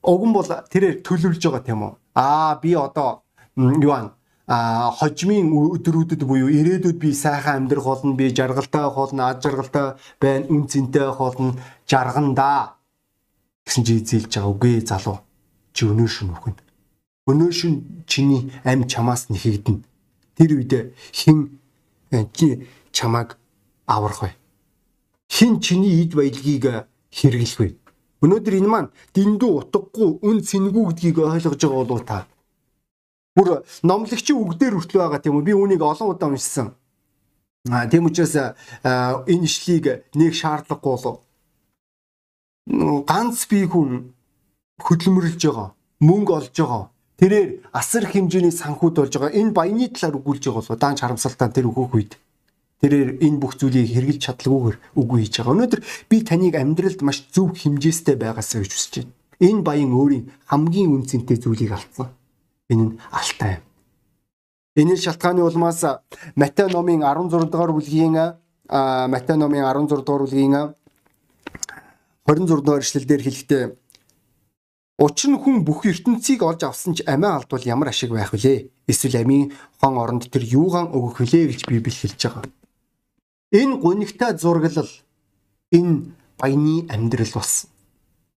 огн 0.00 0.32
бол 0.32 0.48
тэрээр 0.48 1.04
төлөвлөж 1.04 1.44
байгаа 1.44 1.60
тийм 1.60 1.84
үү? 1.84 1.92
Аа 2.16 2.56
би 2.56 2.72
одоо 2.72 3.20
юу 3.60 3.92
а 4.50 4.90
хожмын 4.90 5.52
өдрүүдэд 5.54 6.26
буюу 6.26 6.50
ирээдүйд 6.50 6.98
би 6.98 7.14
сайхан 7.14 7.70
амьдрах 7.70 7.86
болно 7.86 8.16
би 8.18 8.34
жаргалтай 8.34 8.82
болно 8.90 9.28
ад 9.30 9.38
жаргалтай 9.44 9.94
байна 10.18 10.50
үн 10.50 10.66
цэнтэй 10.66 11.06
болно 11.14 11.54
жаргандаа 11.86 12.74
гэсэн 13.62 13.84
чи 13.86 13.94
зээлж 14.02 14.34
байгаа 14.34 14.50
үгүй 14.50 14.82
залуу. 14.82 15.22
Чи 15.70 15.86
өнөө 15.86 16.08
шин 16.10 16.34
үхэн 16.34 16.58
өнөө 17.30 17.52
шин 17.54 17.74
чиний 18.10 18.50
ам 18.66 18.82
чамаас 18.90 19.30
нэхэгдэн 19.30 19.84
тэр 20.34 20.50
үед 20.58 20.74
хин 21.14 21.60
э, 22.10 22.26
чи 22.34 22.66
чамаг 22.90 23.38
аврах 23.86 24.22
вэ? 24.26 24.30
Хин 25.30 25.60
чиний 25.62 26.02
ид 26.02 26.18
баялагийг 26.18 26.90
хэрэглэх 27.14 27.58
вэ? 27.62 27.68
Өнөөдөр 28.26 28.58
энэ 28.58 28.66
маань 28.66 28.90
дэндүү 29.14 29.50
утгагүй 29.62 30.18
үн 30.26 30.42
цэнгүү 30.42 30.84
гэдгийг 30.90 31.22
ойлгож 31.22 31.54
байгаа 31.62 31.86
болов 31.86 32.02
та 32.02 32.26
бүр 33.36 33.62
номлогчийн 33.86 34.38
үгдээр 34.38 34.74
хүртэл 34.74 35.00
байгаа 35.00 35.20
тийм 35.22 35.38
үү 35.38 35.46
би 35.46 35.54
үүнийг 35.54 35.82
олон 35.82 36.10
удаа 36.10 36.28
уншсан. 36.30 36.74
А 37.70 37.86
тийм 37.86 38.10
учраас 38.10 38.34
энэ 38.34 39.46
ишлийг 39.46 40.08
нэг 40.14 40.34
шаардлагагүй 40.34 40.90
болов. 40.90 41.16
Ганц 43.06 43.46
би 43.46 43.62
хүн 43.68 44.10
хөдөлмөрлж 44.82 45.40
байгаа, 45.46 45.68
мөнгө 46.02 46.32
олж 46.34 46.56
байгаа. 46.58 46.90
Тэрээр 47.20 47.48
асар 47.70 48.04
хэмжээний 48.08 48.54
санхүүд 48.54 48.94
болж 48.98 49.12
байгаа. 49.14 49.36
Энэ 49.36 49.54
баяны 49.54 49.86
талаар 49.92 50.18
өгүүлж 50.18 50.42
байгаа 50.48 50.60
болов. 50.64 50.80
Даанч 50.80 50.98
харамсалтай 51.04 51.48
тэр 51.52 51.68
өгөх 51.70 51.94
үед 51.94 52.12
тэрээр 52.80 53.20
энэ 53.20 53.38
бүх 53.38 53.60
зүйлийг 53.60 53.92
хэрэгжилж 53.92 54.24
чадлагүйгээр 54.24 54.76
үгүй 54.96 55.18
хийж 55.20 55.34
байгаа. 55.38 55.54
Өнөөдөр 55.54 55.80
би 56.08 56.16
таныг 56.24 56.54
амьдралд 56.56 57.00
маш 57.04 57.28
зөв 57.28 57.52
хэмжээстэй 57.54 58.16
байгаасаа 58.16 58.64
гэж 58.64 58.72
хүсэж 58.72 58.94
байна. 59.04 59.12
Энэ 59.44 59.60
баян 59.60 59.92
өөрийн 59.92 60.24
хамгийн 60.48 60.96
үнцэнтэй 60.96 61.36
зүйлийг 61.36 61.76
алдсан 61.76 62.08
Энэ 62.70 62.82
нь 62.86 62.98
алтай 63.10 63.58
юм. 63.58 63.62
Энэ 64.80 64.96
шалтгааны 64.96 65.42
улмаас 65.42 65.82
Матай 66.36 66.68
номын 66.70 67.02
16 67.02 67.50
дугаар 67.50 67.72
бүлгийн 67.74 68.16
Матай 69.12 69.36
номын 69.36 69.66
16 69.66 70.06
дугаар 70.06 70.22
бүлгийн 70.24 70.54
26 72.26 72.64
дугаар 72.64 72.82
эшлэлдэр 72.86 73.22
хэлэхдээ 73.26 73.64
Учир 75.00 75.32
нь 75.32 75.40
хүн 75.40 75.64
бүх 75.64 75.88
ертөнцийг 75.88 76.44
олж 76.44 76.60
авсан 76.68 76.92
ч 76.92 77.00
амиа 77.08 77.40
алдвал 77.40 77.64
ямар 77.64 77.88
ашиг 77.88 78.12
байх 78.12 78.36
вүлээ? 78.36 78.68
Эсвэл 78.84 79.24
амийн 79.24 79.48
хон 79.80 79.96
оронд 79.96 80.28
тэр 80.28 80.44
юугаан 80.44 80.92
өгөх 80.92 81.24
вүлээ 81.24 81.48
гэж 81.48 81.60
Библи 81.64 81.88
хэлж 81.88 82.20
байгаа. 82.20 82.44
Энэ 83.48 83.80
гунигтай 83.80 84.36
зураглал 84.36 84.92
энэ 85.72 86.12
баяны 86.36 86.84
амьдрал 86.92 87.32
болсон. 87.32 87.72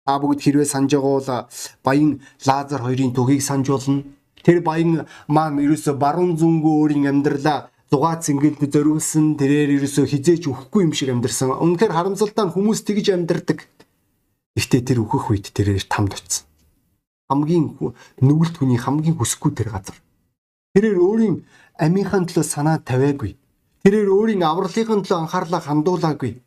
Та 0.08 0.15
бүгд 0.24 0.39
хэрвээ 0.39 0.67
санаж 0.72 0.96
байгаа 0.96 1.19
бол 1.19 1.52
баян 1.84 2.24
Лазар 2.48 2.80
хоёрын 2.80 3.12
төгийг 3.12 3.43
санаж 3.43 3.67
болно. 3.67 4.08
Тэр 4.44 4.60
баян 4.60 5.08
маань 5.32 5.64
ерөөсө 5.64 5.96
баруун 5.96 6.36
зүнгөө 6.36 6.74
өөрийн 6.84 7.08
амьдралаа 7.08 7.72
зугаа 7.88 8.20
цэнгэлд 8.20 8.68
зориулсан 8.74 9.40
тэрээр 9.40 9.80
ерөөсө 9.80 10.04
хизээч 10.04 10.52
өхгүй 10.52 10.82
юм 10.84 10.94
шиг 10.98 11.10
амьдэрсэн. 11.16 11.56
Үнэхээр 11.64 11.94
харамсалтай 11.96 12.52
хүмүүс 12.52 12.84
тэгж 12.84 13.16
амьдардаг. 13.16 13.64
Гэхдээ 14.58 14.82
тэр 14.84 15.00
өөхөх 15.06 15.32
үед 15.32 15.54
тэрээр 15.56 15.86
тамд 15.88 16.18
очсон. 16.18 16.44
Хамгийн 17.30 17.78
нүгэлт 18.20 18.56
хүний 18.60 18.82
хамгийн 18.82 19.16
хүсэхгүй 19.18 19.52
тэр 19.56 19.70
газар. 19.72 19.98
Тэрээр 20.74 20.98
өөрийн 21.00 21.36
амийнхаа 21.80 22.26
төлөө 22.26 22.46
санаа 22.46 22.78
тавиагүй. 22.82 23.38
Тэрээр 23.86 24.10
өөрийн 24.10 24.44
авралын 24.44 25.06
төлөө 25.06 25.20
анхаарлаа 25.24 25.62
хандуулаагүй. 25.62 26.42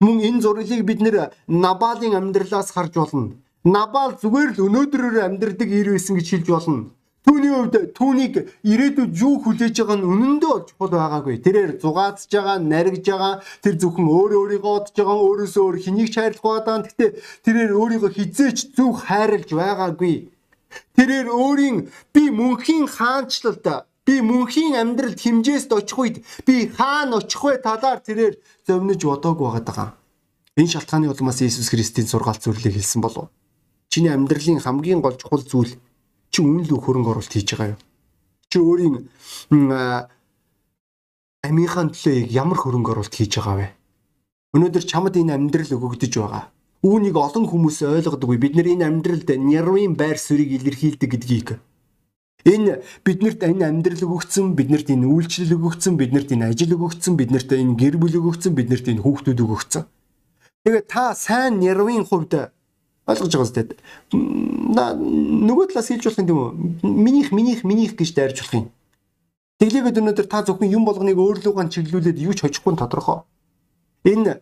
Мөн 0.00 0.16
энэ 0.24 0.40
зураглыг 0.40 0.82
бид 0.88 1.00
нэр 1.04 1.16
Набалын 1.46 2.16
амьдралаас 2.16 2.72
харж 2.72 2.94
болно. 2.96 3.36
Набал 3.64 4.16
зүгээр 4.16 4.56
л 4.56 4.64
өнөөдрөөр 4.64 5.16
амьдрдаг 5.28 5.68
ир 5.68 5.92
байсан 5.92 6.16
гэж 6.16 6.26
хэлж 6.30 6.48
болно. 6.48 6.96
Түүний 7.30 7.54
хувьд 7.54 7.94
түүнийг 7.94 8.34
ирээдүйд 8.66 9.14
юу 9.22 9.38
хүлээж 9.38 9.86
байгаа 9.86 9.98
нь 10.02 10.08
үнэндээ 10.10 10.50
бол 10.50 10.66
чухал 10.66 10.90
байгаагүй. 10.98 11.38
Тэрээр 11.38 11.78
зугаацж 11.78 12.26
байгаа, 12.26 12.58
наригж 12.58 13.06
байгаа, 13.06 13.34
тэр 13.62 13.74
зөвхөн 13.78 14.10
өөрөө 14.10 14.40
өөрийгөө 14.42 14.74
одж 14.74 14.94
байгаа, 14.98 15.18
өөрөөсөө 15.30 15.62
өөр 15.62 15.76
хэнийг 15.78 16.10
хайрлах 16.10 16.42
байгаа. 16.42 16.82
Гэхдээ 16.90 17.10
тэрээр 17.46 17.72
өөрийгөө 17.78 18.10
хизээч 18.18 18.58
зөв 18.74 18.90
хайрлж 19.06 19.48
байгаагүй. 19.54 20.16
Тэрээр 20.98 21.28
өөрийн 21.30 21.76
би 22.10 22.22
мөнхийн 22.34 22.90
хаанчлалд 22.90 23.62
би 24.02 24.14
мөнхийн 24.26 24.74
амьдралд 24.82 25.22
химжээст 25.22 25.70
очих 25.70 25.98
үед 26.02 26.16
би 26.42 26.66
хаана 26.66 27.22
очих 27.22 27.38
вэ 27.46 27.62
талаар 27.62 28.02
тэрээр 28.02 28.42
зовниж 28.66 29.06
бодоогүй 29.06 29.46
байгаа. 29.70 29.94
Энэ 30.58 30.72
шалтгааны 30.74 31.06
улмаас 31.06 31.38
Иесус 31.46 31.70
Христийн 31.70 32.10
сургаалт 32.10 32.42
зөвлөлийг 32.42 32.74
хэлсэн 32.74 32.98
болов. 32.98 33.30
Чиний 33.86 34.10
амьдралын 34.10 34.58
хамгийн 34.58 34.98
гол 34.98 35.14
чухал 35.14 35.46
зүйл 35.46 35.78
чи 36.30 36.42
үнэн 36.42 36.64
л 36.66 36.78
хөрөнгө 36.78 37.10
оруулалт 37.10 37.34
хийж 37.34 37.54
байгаа 37.54 37.74
юу? 37.74 37.80
Чи 38.50 38.58
өөрийн 38.58 38.94
амийнхаа 41.46 41.84
төлөө 41.90 42.30
ямар 42.30 42.58
хөрөнгө 42.58 42.90
оруулалт 42.94 43.14
хийж 43.14 43.38
байгаа 43.38 43.56
вэ? 43.58 43.68
Өнөөдөр 44.54 44.84
чамд 44.86 45.14
энэ 45.14 45.34
амьдрал 45.34 45.74
өгөгдөж 45.78 46.14
байгаа. 46.18 46.50
Үүнийг 46.82 47.16
олон 47.18 47.44
хүмүүс 47.46 47.84
ойлгодоггүй. 47.86 48.38
Бид 48.40 48.54
нэр 48.56 48.72
энэ 48.74 48.88
амьдралд 48.88 49.28
нярвын 49.30 49.94
байр 50.00 50.18
суурийг 50.18 50.58
илэрхийлдэг 50.58 51.10
гэдгийг. 51.12 51.48
Энэ 52.48 52.80
биднэрт 53.04 53.44
энэ 53.44 53.68
амьдрал 53.68 54.00
өгөгдсөн, 54.00 54.56
биднэрт 54.56 54.88
энэ 54.88 55.04
үйлчлэл 55.04 55.54
өгөгдсөн, 55.60 55.94
биднэрт 56.00 56.32
энэ 56.32 56.48
ажил 56.48 56.72
өгөгдсөн, 56.72 57.14
биднэрт 57.20 57.52
энэ 57.52 57.76
гэр 57.76 58.00
бүл 58.00 58.16
өгөгдсөн, 58.16 58.56
биднэрт 58.56 58.86
энэ 58.88 59.04
хүүхдүүд 59.04 59.44
өгөгдсөн. 59.44 59.84
Тэгээ 60.64 60.84
та 60.88 61.12
сайн 61.12 61.60
нярвын 61.60 62.08
хувьд 62.08 62.48
Ойлгож 63.10 63.34
байгаа 63.34 63.50
зү. 63.50 63.62
Нөгөө 64.10 65.66
талаас 65.74 65.90
хэлж 65.90 66.04
болох 66.06 66.22
юм 66.22 66.38
үү? 66.38 66.50
Минийх, 66.86 67.28
минийх, 67.34 67.60
минийх 67.66 67.92
гэж 67.98 68.10
дайрж 68.14 68.38
болох 68.40 68.54
юм. 68.54 68.66
Тэглээгээд 69.60 70.00
өнөөдөр 70.00 70.26
та 70.30 70.46
зөвхөн 70.46 70.70
юм 70.70 70.86
болгоныг 70.86 71.18
өөрлөгөө 71.18 71.68
чиглүүлээд 71.74 72.22
юу 72.22 72.32
ч 72.32 72.46
хожихгүй 72.46 72.78
тодорхой. 72.78 73.26
Энэ 74.06 74.40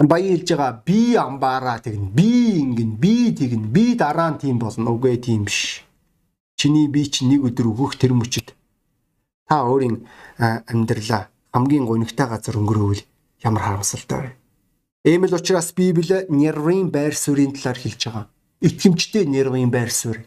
баян 0.00 0.38
хэлж 0.38 0.48
байгаа 0.54 0.80
би 0.86 1.18
амбаараа 1.18 1.78
тэгнэ, 1.82 2.14
би 2.14 2.30
ингэн, 2.62 2.96
би 2.96 3.34
тэгнэ, 3.34 3.68
би 3.68 3.94
дараа 3.98 4.32
нь 4.32 4.40
тийм 4.40 4.56
болно. 4.62 4.94
Үгүй 4.94 5.18
тийм 5.20 5.44
биш. 5.44 5.84
Чиний 6.56 6.88
би 6.88 7.04
чи 7.10 7.26
нэг 7.26 7.44
өдөр 7.44 7.68
өгөх 7.74 7.98
тэр 7.98 8.14
мөчөд 8.14 8.54
та 9.48 9.66
өөрийн 9.68 10.06
амьдралаа 10.40 11.28
хамгийн 11.52 11.84
гонигтай 11.86 12.26
газар 12.26 12.56
өнгөрөөвөл 12.56 13.02
ямар 13.44 13.62
харамсалтай 13.62 14.18
вэ? 14.18 14.30
Эмэл 15.04 15.34
учраас 15.34 15.74
Библи 15.76 16.24
нервын 16.30 16.88
байр 16.88 17.14
суурийн 17.14 17.52
талаар 17.52 17.76
хэлж 17.76 18.02
байгаа. 18.08 18.26
Итгэмжтэй 18.64 19.26
нервын 19.28 19.68
байр 19.68 19.92
суурь. 19.92 20.24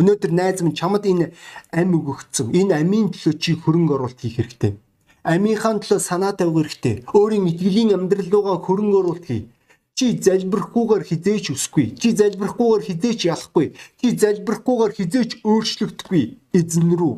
Өнөөдөр 0.00 0.32
найз 0.32 0.64
минь 0.64 0.72
чамд 0.72 1.04
энэ 1.04 1.36
ам 1.68 1.92
өгөгдсөн. 1.92 2.56
Энэ 2.56 2.72
амийн 2.80 3.12
төлөө 3.12 3.36
чи 3.36 3.52
хөрөнгө 3.52 3.92
оруулалт 3.94 4.24
хийх 4.24 4.40
хэрэгтэй. 4.40 4.72
Амийнхаа 5.28 5.76
төлөө 5.76 6.00
санаа 6.00 6.32
тавих 6.32 6.56
хэрэгтэй. 6.56 7.04
Өөрийн 7.12 7.52
итгэлийн 7.52 7.92
амьдрал 8.00 8.32
руугаа 8.32 8.64
хөрөнгө 8.64 8.96
оруулалт 9.04 9.28
хий. 9.28 9.42
Чи 9.92 10.16
залбирахгүйгээр 10.16 11.04
хизээч 11.04 11.44
өсөхгүй. 11.52 11.86
Чи 12.00 12.16
залбирахгүйгээр 12.16 12.82
хизээч 12.88 13.20
ялахгүй. 13.28 13.66
Чи 14.00 14.06
залбирахгүйгээр 14.16 14.92
хизээч 15.04 15.30
өөрчлөгдөхгүй. 15.44 16.24
Эзэн 16.56 16.96
рүү 16.96 17.14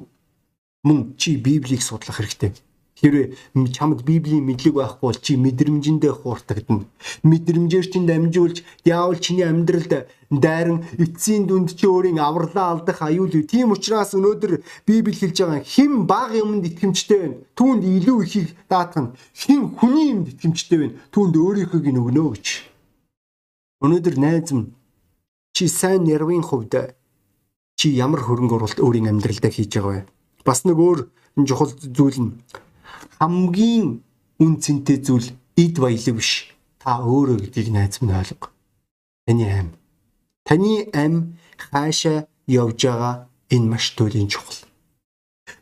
мөн 0.87 1.15
чи 1.19 1.39
Библийг 1.39 1.83
судлах 1.83 2.19
хэрэгтэй. 2.19 2.51
Хэрвээ 2.97 3.37
чамд 3.77 4.09
Библийн 4.09 4.49
мэдлэг 4.49 4.73
байхгүй 4.81 5.05
бол 5.05 5.21
чи 5.21 5.37
мэдрэмжэндээ 5.37 6.13
хууртагдана. 6.17 6.89
Мэдрэмжээр 7.29 7.87
чинь 7.93 8.09
дамжуулж 8.09 8.65
диавол 8.89 9.21
чиний 9.21 9.45
амьдралд 9.45 10.09
дайран 10.33 10.81
эцсийн 10.97 11.45
дүнд 11.45 11.77
чи 11.77 11.85
өөрийн 11.85 12.17
авралаа 12.17 12.73
алдах 12.73 13.05
аюул 13.05 13.29
юу. 13.29 13.45
Тийм 13.45 13.77
учраас 13.77 14.17
өнөөдөр 14.17 14.65
Библи 14.89 15.13
хэлж 15.13 15.37
байгаа 15.45 15.61
хэн 15.61 16.09
баг 16.09 16.33
юмд 16.33 16.65
итгэмжтэй 16.65 17.21
вэ? 17.21 17.29
Түүнд 17.53 17.85
илүү 17.85 18.17
ихийг 18.25 18.49
даатгана. 18.65 19.13
Хэн 19.37 19.77
хүний 19.77 20.17
юмд 20.17 20.33
итгэмжтэй 20.33 20.79
вэ? 20.81 20.89
Түүнд 21.13 21.37
өөрийнхөөг 21.37 21.87
нь 21.93 22.01
өгнө 22.01 22.33
гэж. 22.33 22.47
Өнөөдөр 23.85 24.17
найз 24.17 24.57
минь 24.57 24.73
чи 25.53 25.69
сайн 25.69 26.09
нервын 26.09 26.41
хувьд 26.41 26.97
чи 27.77 27.93
ямар 27.93 28.25
хөрөнгө 28.25 28.57
оруулалт 28.57 28.81
өөрийн 28.81 29.13
амьдралдаа 29.13 29.53
хийж 29.53 29.77
байгаа 29.77 29.93
вэ? 30.01 30.09
Бас 30.49 30.65
нэг 30.65 30.81
өөр 30.81 31.13
чухал 31.45 31.69
зүйл 31.77 32.21
нь 32.25 32.33
хамгийн 33.19 34.03
үн 34.43 34.53
цэнтэй 34.61 34.99
зүйл 35.01 35.29
эд 35.57 35.75
баялаг 35.81 36.17
биш. 36.17 36.53
Та 36.83 37.01
өөрөө 37.03 37.39
гэдгийг 37.43 37.69
найз 37.73 38.01
минь 38.01 38.15
ойлго. 38.15 38.53
Таны 39.27 39.45
аим. 39.49 39.69
Таны 40.45 40.87
аим 40.93 41.39
хаашаа 41.57 42.29
явж 42.47 42.79
байгаа 42.85 43.29
энэ 43.51 43.71
маш 43.71 43.91
туйлын 43.97 44.29
чухал. 44.29 44.67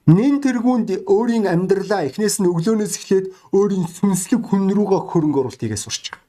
Нэн 0.07 0.41
тэргуунд 0.45 0.89
өөрийн 1.09 1.49
амьдралаа 1.49 2.05
эхнээс 2.09 2.41
нь 2.41 2.49
өглөөнөөс 2.49 2.95
эхлээд 2.99 3.27
өөрийн 3.57 3.87
сүнслэг 3.89 4.41
хүн 4.45 4.69
рүүгээ 4.77 5.01
хөрөнгө 5.09 5.41
оруулалт 5.41 5.61
хийгээ 5.61 5.81
сурч 5.81 6.13
байгаа. 6.13 6.25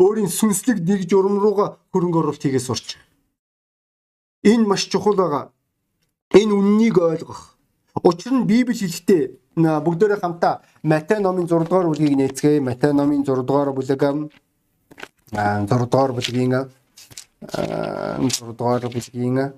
Өөрийн 0.00 0.30
сүнслэг 0.32 0.78
дэг 0.88 1.00
журам 1.10 1.36
руугаа 1.36 1.76
хөрөнгө 1.92 2.18
оруулалт 2.20 2.40
хийгээ 2.44 2.64
сурч 2.64 2.96
байгаа. 2.96 3.08
Энэ 4.52 4.64
маш 4.68 4.88
чухал 4.88 5.16
байгаа. 5.20 5.44
Энэ 6.32 6.52
үннийг 6.52 6.96
ойлгох. 6.96 7.56
Учир 8.02 8.32
нь 8.32 8.48
Библи 8.48 8.74
хэлэхдээ 8.74 9.22
бүгдээрээ 9.56 10.20
хамтаа 10.20 10.62
Матай 10.82 11.20
номын 11.20 11.46
6 11.46 11.68
дугаар 11.68 11.86
бүлгийг 11.88 12.16
нээцгээе. 12.18 12.60
Матай 12.60 12.92
номын 12.92 13.24
6 13.24 13.42
дугаар 13.46 13.70
бүлэг 13.72 14.02
аа 14.02 15.66
6 15.66 15.86
дугаар 15.90 16.12
бүлгийн 16.12 16.52
аа 16.54 16.66
6 18.18 18.52
дугаар 18.58 18.84
бүлгийн 18.90 19.54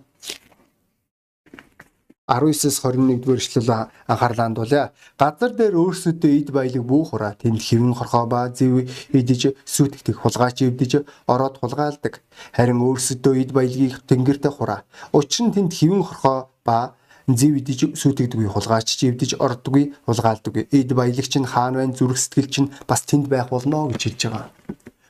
19-с 2.26 2.82
21 2.82 3.22
дугаар 3.22 3.38
эшлэл 3.38 3.70
анхаарлаа 4.10 4.46
хандуулъя. 4.50 4.90
Газар 5.14 5.54
дээр 5.54 5.78
өөрсөдөө 5.78 6.32
эд 6.42 6.50
баялаг 6.50 6.82
бүү 6.82 7.02
хураа 7.06 7.38
тэнд 7.38 7.62
хэвэн 7.62 7.94
хорхоо 7.94 8.26
ба 8.26 8.50
зэв 8.50 8.82
идэж 9.14 9.54
сүтгэдэг 9.62 10.26
хулгайч 10.26 10.66
ивдэж 10.66 11.06
ороод 11.30 11.62
хулгайлдаг. 11.62 12.18
Харин 12.50 12.82
өөрсөдөө 12.82 13.34
эд 13.46 13.50
баялагийг 13.54 14.02
тэнгэртэ 14.10 14.50
хураа. 14.50 14.82
Учир 15.14 15.46
нь 15.46 15.54
тэнд 15.54 15.70
хэвэн 15.70 16.02
хорхоо 16.02 16.50
ба 16.66 16.98
зэв 17.26 17.58
идэж 17.58 17.80
сүйтгэдэггүй 17.98 18.46
хулгайч 18.54 18.88
чи 18.94 19.10
эвдэж 19.10 19.42
ордоггүй 19.42 19.98
хулгаалдаггүй 20.06 20.70
эд 20.70 20.94
баялагч 20.94 21.34
нь 21.42 21.50
хаан 21.50 21.74
байна 21.74 21.96
зүрх 21.98 22.22
сэтгэл 22.22 22.46
чинь 22.46 22.72
бас 22.86 23.02
тэнд 23.02 23.26
байх 23.26 23.50
болно 23.50 23.90
гэж 23.90 24.02
хэлж 24.14 24.20
байгаа. 24.30 24.46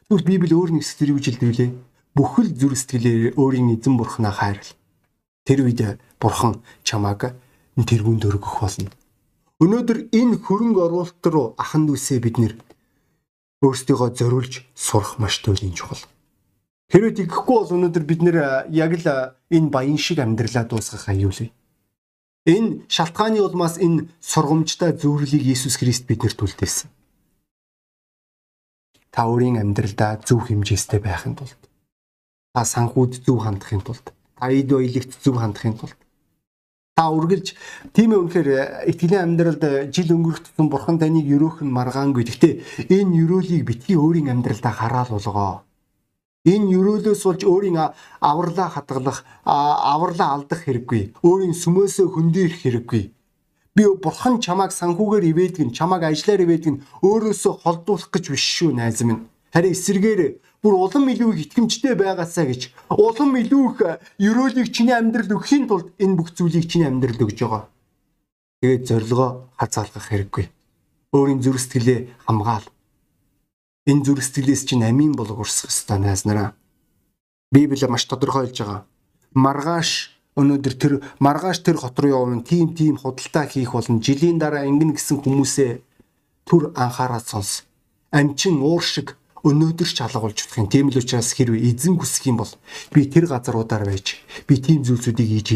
Тэгвэл 0.09 0.25
Библи 0.25 0.55
өөр 0.57 0.71
нэг 0.81 0.85
сэтгэл 0.89 1.13
юу 1.13 1.21
жилдвүлээ? 1.21 1.71
Бүхэл 2.17 2.51
зүрх 2.57 2.79
сэтгэлээр 2.81 3.37
өөрийн 3.37 3.77
эзэн 3.77 4.01
бурхнаа 4.01 4.33
хайрл. 4.33 4.73
Тэр 5.45 5.69
үед 5.69 6.01
бурхан 6.17 6.65
чамааг 6.89 7.37
тэргүүнд 7.77 8.25
өргөх 8.25 8.65
болно. 8.65 8.89
Өнөөдөр 9.61 10.09
энэ 10.17 10.41
хөрөнгө 10.41 10.81
оруулалт 10.89 11.25
руу 11.29 11.53
ахан 11.61 11.85
дүүсээ 11.85 12.21
бид 12.25 12.37
нэр 12.41 12.55
өөрсдийгөө 13.61 14.11
зориулж 14.17 14.65
сурах 14.73 15.21
маш 15.21 15.41
туйлын 15.45 15.77
чухал. 15.77 16.01
Хэрвээ 16.93 17.25
тэгэхгүй 17.25 17.57
бол 17.57 17.75
өнөөдөр 17.77 18.05
бид 18.09 18.21
нэр 18.25 18.69
яг 18.73 18.93
л 19.01 19.07
энэ 19.53 19.69
баян 19.73 19.97
шиг 20.01 20.21
амьдралаа 20.21 20.65
дуусгах 20.65 21.09
аюулгүй. 21.09 21.53
Энэ 22.47 22.87
шалтгааны 22.87 23.43
улмаас 23.43 23.75
энэ 23.83 24.07
сургамжтай 24.23 24.95
зөвөрлийг 24.95 25.43
Иесус 25.43 25.77
Христ 25.83 26.07
биднэрт 26.07 26.39
үлдээсэн. 26.39 26.89
Та 29.11 29.27
өөрийн 29.27 29.59
амьдралдаа 29.59 30.23
зөв 30.23 30.47
хэмжээстэй 30.47 31.03
байхын 31.03 31.35
тулд 31.35 31.59
та 32.55 32.63
санхүүд 32.63 33.27
зөв 33.27 33.43
хандахын 33.43 33.83
тулд 33.83 34.15
та 34.39 34.47
эд 34.47 34.71
баялагт 34.71 35.13
зөв 35.25 35.43
хандахын 35.43 35.75
тулд 35.75 35.99
та 36.97 37.11
үргэлж 37.11 37.59
тийм 37.93 38.15
ээ 38.15 38.21
үнэхээр 38.23 38.49
итгэлийн 38.95 39.25
амьдралд 39.27 39.93
жил 39.93 40.15
өнгөрөх 40.15 40.41
тусам 40.47 40.73
бурхан 40.73 40.97
таныг 40.97 41.29
өрөөхн 41.29 41.69
маргаангүй. 41.69 42.25
Гэхдээ 42.25 42.89
энэ 42.89 43.21
өрөөлийг 43.21 43.69
битгий 43.69 44.01
өөрийн 44.01 44.33
амьдралдаа 44.33 44.73
хараал 44.73 45.13
болгоо. 45.13 45.67
Энэ 46.47 46.79
өрөөлөөс 46.79 47.23
болж 47.27 47.43
өөрийн 47.43 47.79
авралаа 48.23 48.69
хадгалах, 48.71 49.27
авралаа 49.43 50.29
алдах 50.39 50.63
хэрэггүй. 50.63 51.19
Өөрийн 51.27 51.55
сүмөөсөө 51.59 52.07
хөндөрөх 52.15 52.63
хэрэггүй. 52.63 53.03
Би 53.75 53.85
бурхан 53.99 54.39
чамааг 54.39 54.71
санхүүгээр 54.71 55.25
ивэдэг 55.35 55.65
нь, 55.67 55.75
чамааг 55.75 56.07
ажиллаар 56.07 56.47
ивэдэг 56.47 56.71
нь 56.71 56.83
өөрөөсөө 57.03 57.53
холдуулах 57.67 58.09
гэж 58.15 58.25
биш 58.31 58.45
шүү 58.57 58.71
найз 58.79 59.03
минь. 59.03 59.27
Харин 59.51 59.75
эсэргээр 59.75 60.21
бүр 60.63 60.75
улам 60.79 61.11
илүү 61.11 61.31
их 61.35 61.41
итгэмжтэй 61.51 61.95
байгаасаа 61.99 62.47
гэж 62.47 62.63
улам 62.95 63.37
илүү 63.43 63.63
их 63.67 63.79
өрөөлийг 64.23 64.71
чиний 64.71 64.95
амьдралд 64.95 65.35
өгөхийн 65.35 65.67
тулд 65.67 65.91
энэ 65.99 66.17
бүх 66.17 66.31
зүйлийг 66.31 66.71
чиний 66.71 66.89
амьдралд 66.89 67.27
өгж 67.27 67.39
байгаа. 67.43 67.69
Тэгээд 68.63 68.87
зорилгоо 68.87 69.31
хазаалгах 69.59 70.07
хэрэггүй. 70.09 70.47
Өөрийн 71.13 71.43
зүрх 71.43 71.61
сэтгэлээ 71.61 72.01
хамгаал 72.25 72.67
энэ 73.87 74.03
зүрх 74.03 74.23
сэтгэлээс 74.27 74.67
чинь 74.67 74.83
амийн 74.83 75.15
болог 75.15 75.39
урсах 75.39 75.71
ёстой 75.71 75.99
найз 76.03 76.27
нараа. 76.27 76.59
Библи 77.55 77.87
маш 77.87 78.05
тодорхойлж 78.11 78.59
байгаа. 78.59 78.83
Маргааш 79.35 79.91
өнөөдөр 80.35 80.75
тэр 80.75 80.93
маргааш 81.23 81.63
тэр 81.63 81.79
хот 81.79 81.95
руу 82.03 82.11
явна 82.11 82.43
тийм 82.43 82.75
тийм 82.75 82.99
худалдаа 82.99 83.47
хийх 83.47 83.73
болон 83.73 84.03
жилийн 84.03 84.43
дараа 84.43 84.67
ингэн 84.67 84.99
гэсэн 84.99 85.23
хүмүүсээ 85.23 85.73
түр 86.45 86.75
анхаарал 86.75 87.23
сонс. 87.23 87.63
Амчин 88.11 88.59
уур 88.59 88.83
шиг 88.83 89.15
өнөөдөр 89.47 89.87
ч 89.87 90.03
алгуулж 90.03 90.43
утах 90.43 90.59
юм. 90.59 90.69
Тийм 90.69 90.91
л 90.91 90.99
учраас 90.99 91.31
хэрвээ 91.31 91.71
эзэн 91.71 91.95
хүсэх 91.95 92.27
юм 92.27 92.43
бол 92.43 92.53
би 92.91 93.07
тэр 93.07 93.31
газруудаар 93.31 93.87
байж 93.87 94.19
би 94.51 94.59
тийм 94.59 94.83
зүйлсүүдийг 94.83 95.31
хийж 95.31 95.49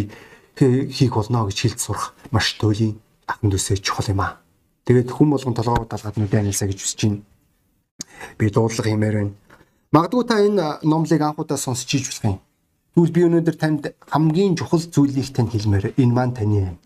хийх 0.95 1.13
болно 1.19 1.51
гэж 1.51 1.59
хэлж 1.67 1.79
сурах 1.83 2.15
маш 2.31 2.55
туйлын 2.55 2.95
ахын 3.27 3.51
төсөө 3.51 3.83
чухал 3.83 4.09
юм 4.15 4.23
аа. 4.23 4.39
Тэгээд 4.87 5.11
хүн 5.11 5.35
болгон 5.35 5.55
толгоо 5.59 5.85
далгаад 5.91 6.17
нүдэ 6.17 6.41
анилсаа 6.41 6.71
гэж 6.71 6.79
хүсэж 6.79 7.01
байна 7.05 7.21
би 8.39 8.51
дуудлага 8.51 8.89
хиймээр 8.89 9.17
байна. 9.17 9.35
Магадгүй 9.93 10.25
та 10.27 10.37
энэ 10.39 10.67
номлыг 10.83 11.23
анхудаа 11.23 11.59
сонсч 11.59 11.95
иж 11.95 12.05
болох 12.09 12.25
юм. 12.25 12.39
Тэгвэл 12.95 13.15
би 13.17 13.21
өнөөдөр 13.27 13.57
танд 13.59 13.83
хамгийн 14.07 14.57
чухал 14.57 14.83
зүйлийг 14.83 15.29
тань 15.35 15.51
хэлмээр 15.51 15.95
энэ 15.99 16.15
маань 16.15 16.35
таны 16.35 16.57
юм. 16.71 16.77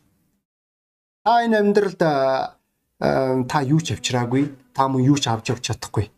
Та 1.24 1.44
энэ 1.44 1.58
амьдралд 1.60 2.00
та 2.00 3.58
юу 3.64 3.80
ч 3.80 3.92
авчираагүй, 3.92 4.54
та 4.72 4.88
мөн 4.88 5.04
юу 5.04 5.18
ч 5.20 5.28
авч 5.28 5.52
явж 5.52 5.62
чадахгүй. 5.68 6.08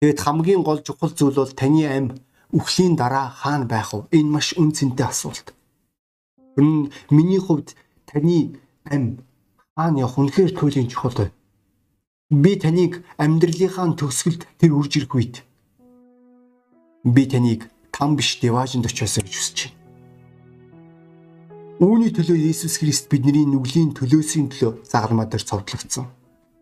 Тэгэд 0.00 0.18
хамгийн 0.18 0.62
гол 0.66 0.82
чухал 0.82 1.14
зүйл 1.14 1.38
бол 1.38 1.52
таны 1.54 1.86
амь 1.86 2.10
үхлийн 2.50 2.94
дараа 2.96 3.30
хаана 3.30 3.66
байх 3.66 3.94
вэ? 3.94 4.10
Энэ 4.18 4.30
маш 4.30 4.54
үн 4.58 4.74
цэнтэй 4.74 5.06
асуулт. 5.06 5.54
Миний 7.10 7.38
хувьд 7.38 7.74
таны 8.06 8.58
амь 8.86 9.22
хаана 9.76 9.98
явах 10.02 10.18
үнэхээр 10.18 10.52
туйлын 10.58 10.90
чухал 10.90 11.14
байна 11.14 11.34
би 12.30 12.56
таныг 12.56 13.04
амьдралынхаа 13.20 13.92
төгсгөлд 14.00 14.48
тэр 14.56 14.72
үрж 14.72 14.92
ирэх 14.96 15.12
үед 15.12 15.36
би 17.04 17.28
таныг 17.28 17.68
там 17.92 18.16
биш 18.16 18.40
деважинд 18.40 18.88
очиосоо 18.88 19.20
гэж 19.20 19.34
хүсэж 19.36 19.58
байна. 19.68 19.76
Үүний 21.84 22.10
төлөө 22.16 22.38
Есүс 22.48 22.80
Христ 22.80 23.12
бидний 23.12 23.44
нүглийн 23.44 23.92
төлөөсийн 23.92 24.48
төлөө 24.48 24.88
загалмаа 24.88 25.28
дээр 25.28 25.44
цовдлогдсон. 25.44 26.08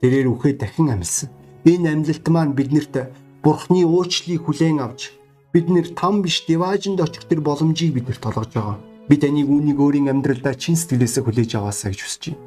Тэрээр 0.03 0.35
үхээ 0.35 0.59
дахин 0.59 0.90
амьсан. 0.90 1.31
Энэ 1.62 1.94
амьлалт 1.94 2.27
маань 2.27 2.59
биднэрт 2.59 3.14
Бурхны 3.46 3.87
уучлалыг 3.87 4.42
хүлээн 4.42 4.83
авч 4.83 5.14
бид 5.55 5.70
нэр 5.70 5.94
там 5.94 6.27
биш 6.27 6.42
деважинд 6.42 6.98
очих 6.98 7.31
тэр 7.31 7.38
боломжийг 7.38 7.94
биднэрт 7.94 8.18
толгож 8.18 8.51
байгаа. 8.51 8.79
Би 9.07 9.14
таныг 9.14 9.46
үүнийг 9.46 9.79
өөрийн 9.79 10.11
амьдралдаа 10.11 10.59
чин 10.59 10.75
сэтгэлээсээ 10.75 11.22
хүлээж 11.22 11.51
аваасаа 11.55 11.94
гэж 11.94 12.01
хүсэж 12.03 12.22
байна. 12.35 12.42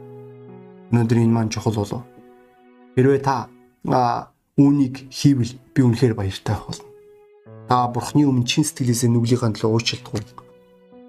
Өнөөдөр 0.92 1.20
энэ 1.24 1.36
маань 1.36 1.54
чухал 1.54 1.80
болов 1.80 2.15
Хэрвээ 2.96 3.22
та 3.22 3.52
үүнийг 4.56 5.12
хийвэл 5.12 5.54
би 5.76 5.80
үнэхээр 5.84 6.16
баяртай 6.16 6.56
болно. 6.56 6.88
Та 7.68 7.88
бурхны 7.92 8.24
өмнө 8.24 8.48
чин 8.48 8.64
сэтгэлээсээ 8.64 9.12
нүглийнхаа 9.12 9.52
төлөө 9.52 9.72
уучлалтгүй. 9.76 10.22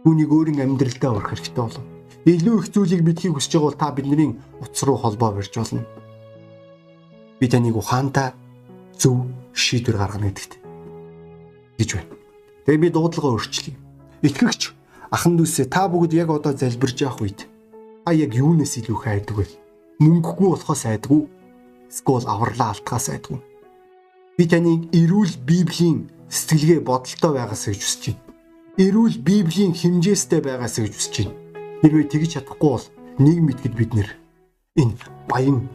Үүнийг 0.03 0.31
өөрийн 0.31 0.63
амьдралдаа 0.67 1.11
урах 1.15 1.31
хэрэгтэй 1.31 1.55
болов. 1.55 1.85
илүү 2.27 2.55
их 2.59 2.67
зүйлийг 2.75 3.03
мэдхийг 3.07 3.39
хүсэж 3.39 3.55
байгаа 3.55 3.71
бол 3.71 3.79
та 3.79 3.95
бидний 3.95 4.35
утас 4.59 4.83
руу 4.83 4.99
холбоо 4.99 5.31
барьж 5.31 5.55
болно. 5.55 5.87
Би 7.39 7.47
таныг 7.47 7.79
ухаантай 7.79 8.35
зөв 8.99 9.31
шийдвэр 9.55 9.97
гаргана 10.03 10.35
гэдэгт 10.35 10.59
гэж 11.79 11.91
байна. 11.95 12.11
Тэгээ 12.67 12.83
би 12.83 12.89
дуудлагаа 12.91 13.39
өөрчлөе. 13.39 13.79
Итгэгч 14.27 14.75
ахан 15.15 15.39
дүүсээ 15.39 15.71
та 15.71 15.87
бүгд 15.87 16.19
яг 16.19 16.35
одоо 16.35 16.51
залбирж 16.51 16.99
явах 17.07 17.23
үед 17.23 17.47
та 18.03 18.11
яг 18.11 18.35
юунаас 18.35 18.75
илүү 18.75 18.99
хайдаг 19.07 19.37
вэ? 19.39 19.47
Мөнгөгүй 20.03 20.49
болохоос 20.51 20.83
айдгүй. 20.91 21.31
Эсвэл 21.91 22.27
авралаа 22.27 22.75
алтгаас 22.75 23.09
айдгүй. 23.11 23.39
Би 24.37 24.45
таныг 24.47 24.91
эрүүл 24.93 25.35
Библийн 25.49 26.11
сэтгэлгээ 26.29 26.81
бодолтой 26.85 27.33
байгаасаа 27.33 27.73
гэж 27.73 27.83
хүсэж 27.83 28.03
байна. 28.11 28.23
Эрүүл 28.77 29.17
Библийн 29.25 29.73
хэмжээстэй 29.73 30.41
байгаасаа 30.45 30.85
гэж 30.85 30.95
хүсэж 30.95 31.15
байна. 31.25 31.39
Хэрвээ 31.81 32.07
тэгж 32.11 32.31
чадахгүй 32.37 32.71
бол 32.75 32.87
нэг 33.23 33.39
мэтгэд 33.41 33.75
бид 33.79 33.91
нэр 33.95 34.09
энэ 34.77 34.97
баян 35.31 35.69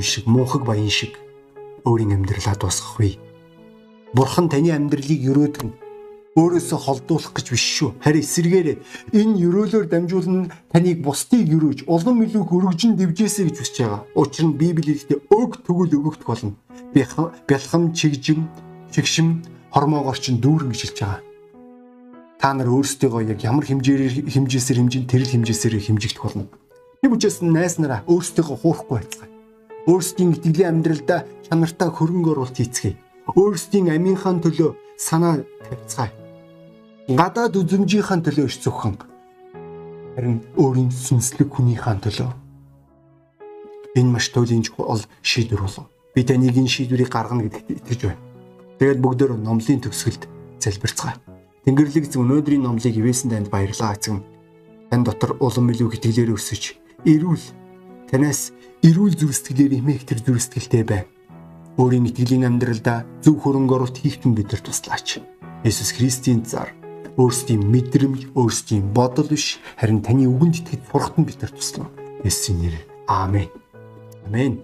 шиг 0.00 0.24
муухаг 0.24 0.64
баян 0.64 0.88
шиг 0.88 1.12
өөрийн 1.84 2.16
амьдралаа 2.16 2.56
дуусгахгүй. 2.56 3.18
Бурхан 4.14 4.48
таны 4.48 4.72
амьдралыг 4.72 5.20
өрөөдгөн 5.28 5.70
өөрөөсөө 6.32 6.78
холдуулах 6.80 7.32
гэж 7.36 7.46
биш 7.52 7.64
шүү. 7.76 7.90
Харин 8.00 8.24
эсэргээрээ 8.24 8.76
энэ 9.12 9.36
өрөөлөөр 9.36 9.86
дамжуулан 9.92 10.48
таныг 10.72 11.04
бусдыг 11.04 11.44
өрөөж 11.44 11.84
улам 11.84 12.24
илүү 12.24 12.44
хөргөжин 12.48 12.96
дэвжээсэй 12.96 13.52
гэж 13.52 13.56
хүсэж 13.60 13.76
байгаа. 13.84 14.00
Учир 14.16 14.48
нь 14.48 14.56
Библи 14.56 14.96
хэлдэг 14.96 15.28
өг 15.28 15.60
төгөл 15.60 15.92
өгөгдөх 15.92 16.28
болно. 16.32 16.56
Бялхам 16.96 17.92
чигжим 17.92 18.48
шигшим 18.88 19.44
хормоогоор 19.76 20.16
чинь 20.16 20.40
дүүрэн 20.40 20.72
гэж 20.72 20.80
хэлж 20.80 20.98
байгаа. 21.04 21.20
Та 22.40 22.48
нар 22.56 22.68
өөрсдөө 22.72 23.28
яг 23.28 23.44
ямар 23.44 23.68
хэмжээр 23.68 24.32
хэмжээсээр 24.32 24.78
хэмжин 24.80 25.04
тэрл 25.04 25.28
хэмжээсээр 25.28 25.84
хэмжигдэх 25.84 26.24
болно. 26.24 26.48
Тэм 27.04 27.12
учраас 27.12 27.44
найс 27.44 27.76
нараа 27.76 28.08
өөрсдөө 28.08 28.56
хуурахгүй 28.56 28.96
байцгаая. 29.04 29.30
Өөрсдийн 29.84 30.32
итгэлийн 30.32 30.80
амьдралдаа 30.80 31.28
чанартай 31.44 31.90
хөрөнгө 31.92 32.32
оруулалт 32.32 32.56
хийцгээе. 32.56 32.96
Өөрсдийн 33.36 33.94
амийнхаа 33.94 34.38
төлөө 34.42 34.70
санаа 34.96 35.42
тавьцгаая 35.66 36.21
гадаад 37.08 37.56
үзмжийнхаа 37.58 38.22
төлөө 38.22 38.46
иш 38.46 38.62
зөвхөн 38.62 38.94
харин 40.14 40.38
өөрийн 40.54 40.90
сүнслэг 40.94 41.50
хүнийхээ 41.50 41.98
төлөө 41.98 42.30
энэ 43.94 44.12
маш 44.12 44.28
туйлын 44.32 44.62
чухал 44.62 45.02
шийдвэр 45.22 45.60
болов. 45.60 45.90
Би 46.14 46.24
таныг 46.24 46.56
энэ 46.56 46.68
шийдвэрийг 46.68 47.10
гаргана 47.12 47.44
гэдэгт 47.44 47.70
итгэж 47.70 48.00
байна. 48.06 48.22
Тэгээд 48.78 49.00
бүгдөө 49.04 49.36
номлын 49.36 49.80
төгсгөлд 49.84 50.28
залбирцгаая. 50.60 51.16
Тэнгэрлэг 51.64 52.08
эзэн 52.08 52.22
өнөөдрийн 52.24 52.62
номлыг 52.62 52.94
ивэсэн 52.96 53.30
танд 53.30 53.48
баярлалаа 53.52 53.96
эзэн. 53.96 54.24
Тань 54.90 55.04
дотор 55.04 55.36
улам 55.40 55.70
илүү 55.72 55.88
хэтгэлээр 55.92 56.34
өсөж, 56.36 56.76
эрүүл 57.08 57.44
танаас 58.10 58.52
эрүүл 58.84 59.16
зүрх 59.16 59.36
сэтгэлээр 59.36 59.78
эмээх 59.80 60.04
тэр 60.04 60.20
зүрх 60.20 60.42
сэтгэлтэй 60.42 60.84
бай. 60.84 61.02
Өөрийн 61.80 62.08
итгэлийн 62.08 62.44
амьдралдаа 62.44 63.04
зөв 63.24 63.40
хөрөнгө 63.40 63.72
оруулалт 63.72 63.96
хийхтэн 63.96 64.36
бидэрт 64.36 64.68
туслаач. 64.68 65.24
Есүс 65.64 65.96
Христийн 65.96 66.44
цаар 66.44 66.81
өөрсдийн 67.20 67.62
мэдрэмж, 67.68 68.32
өөрсдийн 68.32 68.92
бодол 68.96 69.28
биш 69.28 69.60
харин 69.76 70.00
таны 70.00 70.24
үгэнд 70.28 70.64
итгэж 70.64 70.80
сурахтан 70.88 71.24
бид 71.28 71.42
нар 71.42 71.52
туслана. 71.52 71.92
Есүсийн 72.24 72.58
нэрээр. 72.62 72.86
Аамен. 73.08 73.48
Амен. 74.26 74.60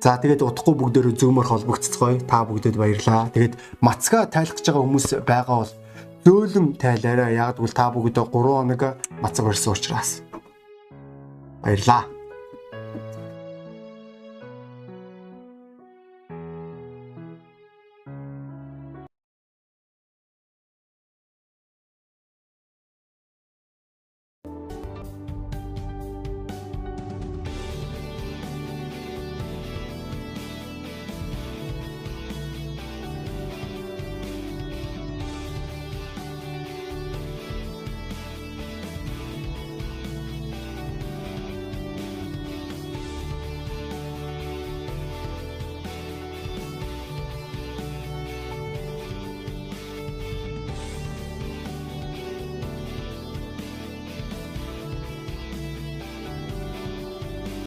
За 0.00 0.16
тэгээд 0.16 0.46
утгагүй 0.46 0.74
бүгдөө 0.78 1.12
зөөмөр 1.18 1.46
холбогдцгоё. 1.50 2.22
Та 2.24 2.46
бүгдэд 2.46 2.78
баярлаа. 2.78 3.28
Тэгээд 3.34 3.58
мацгаа 3.82 4.30
тайлхаж 4.30 4.62
байгаа 4.62 4.82
хүмүүс 4.86 5.06
байгаа 5.26 5.56
бол 5.66 5.72
зөөлөн 6.24 6.66
тайлаарай. 6.78 7.34
Яг 7.34 7.58
бол 7.58 7.74
та 7.74 7.90
бүгдөө 7.90 8.24
3 8.30 8.32
хоног 8.32 8.82
мацаг 9.20 9.44
барьсан 9.44 9.74
учраас. 9.74 10.22
Баярлаа. 11.60 12.17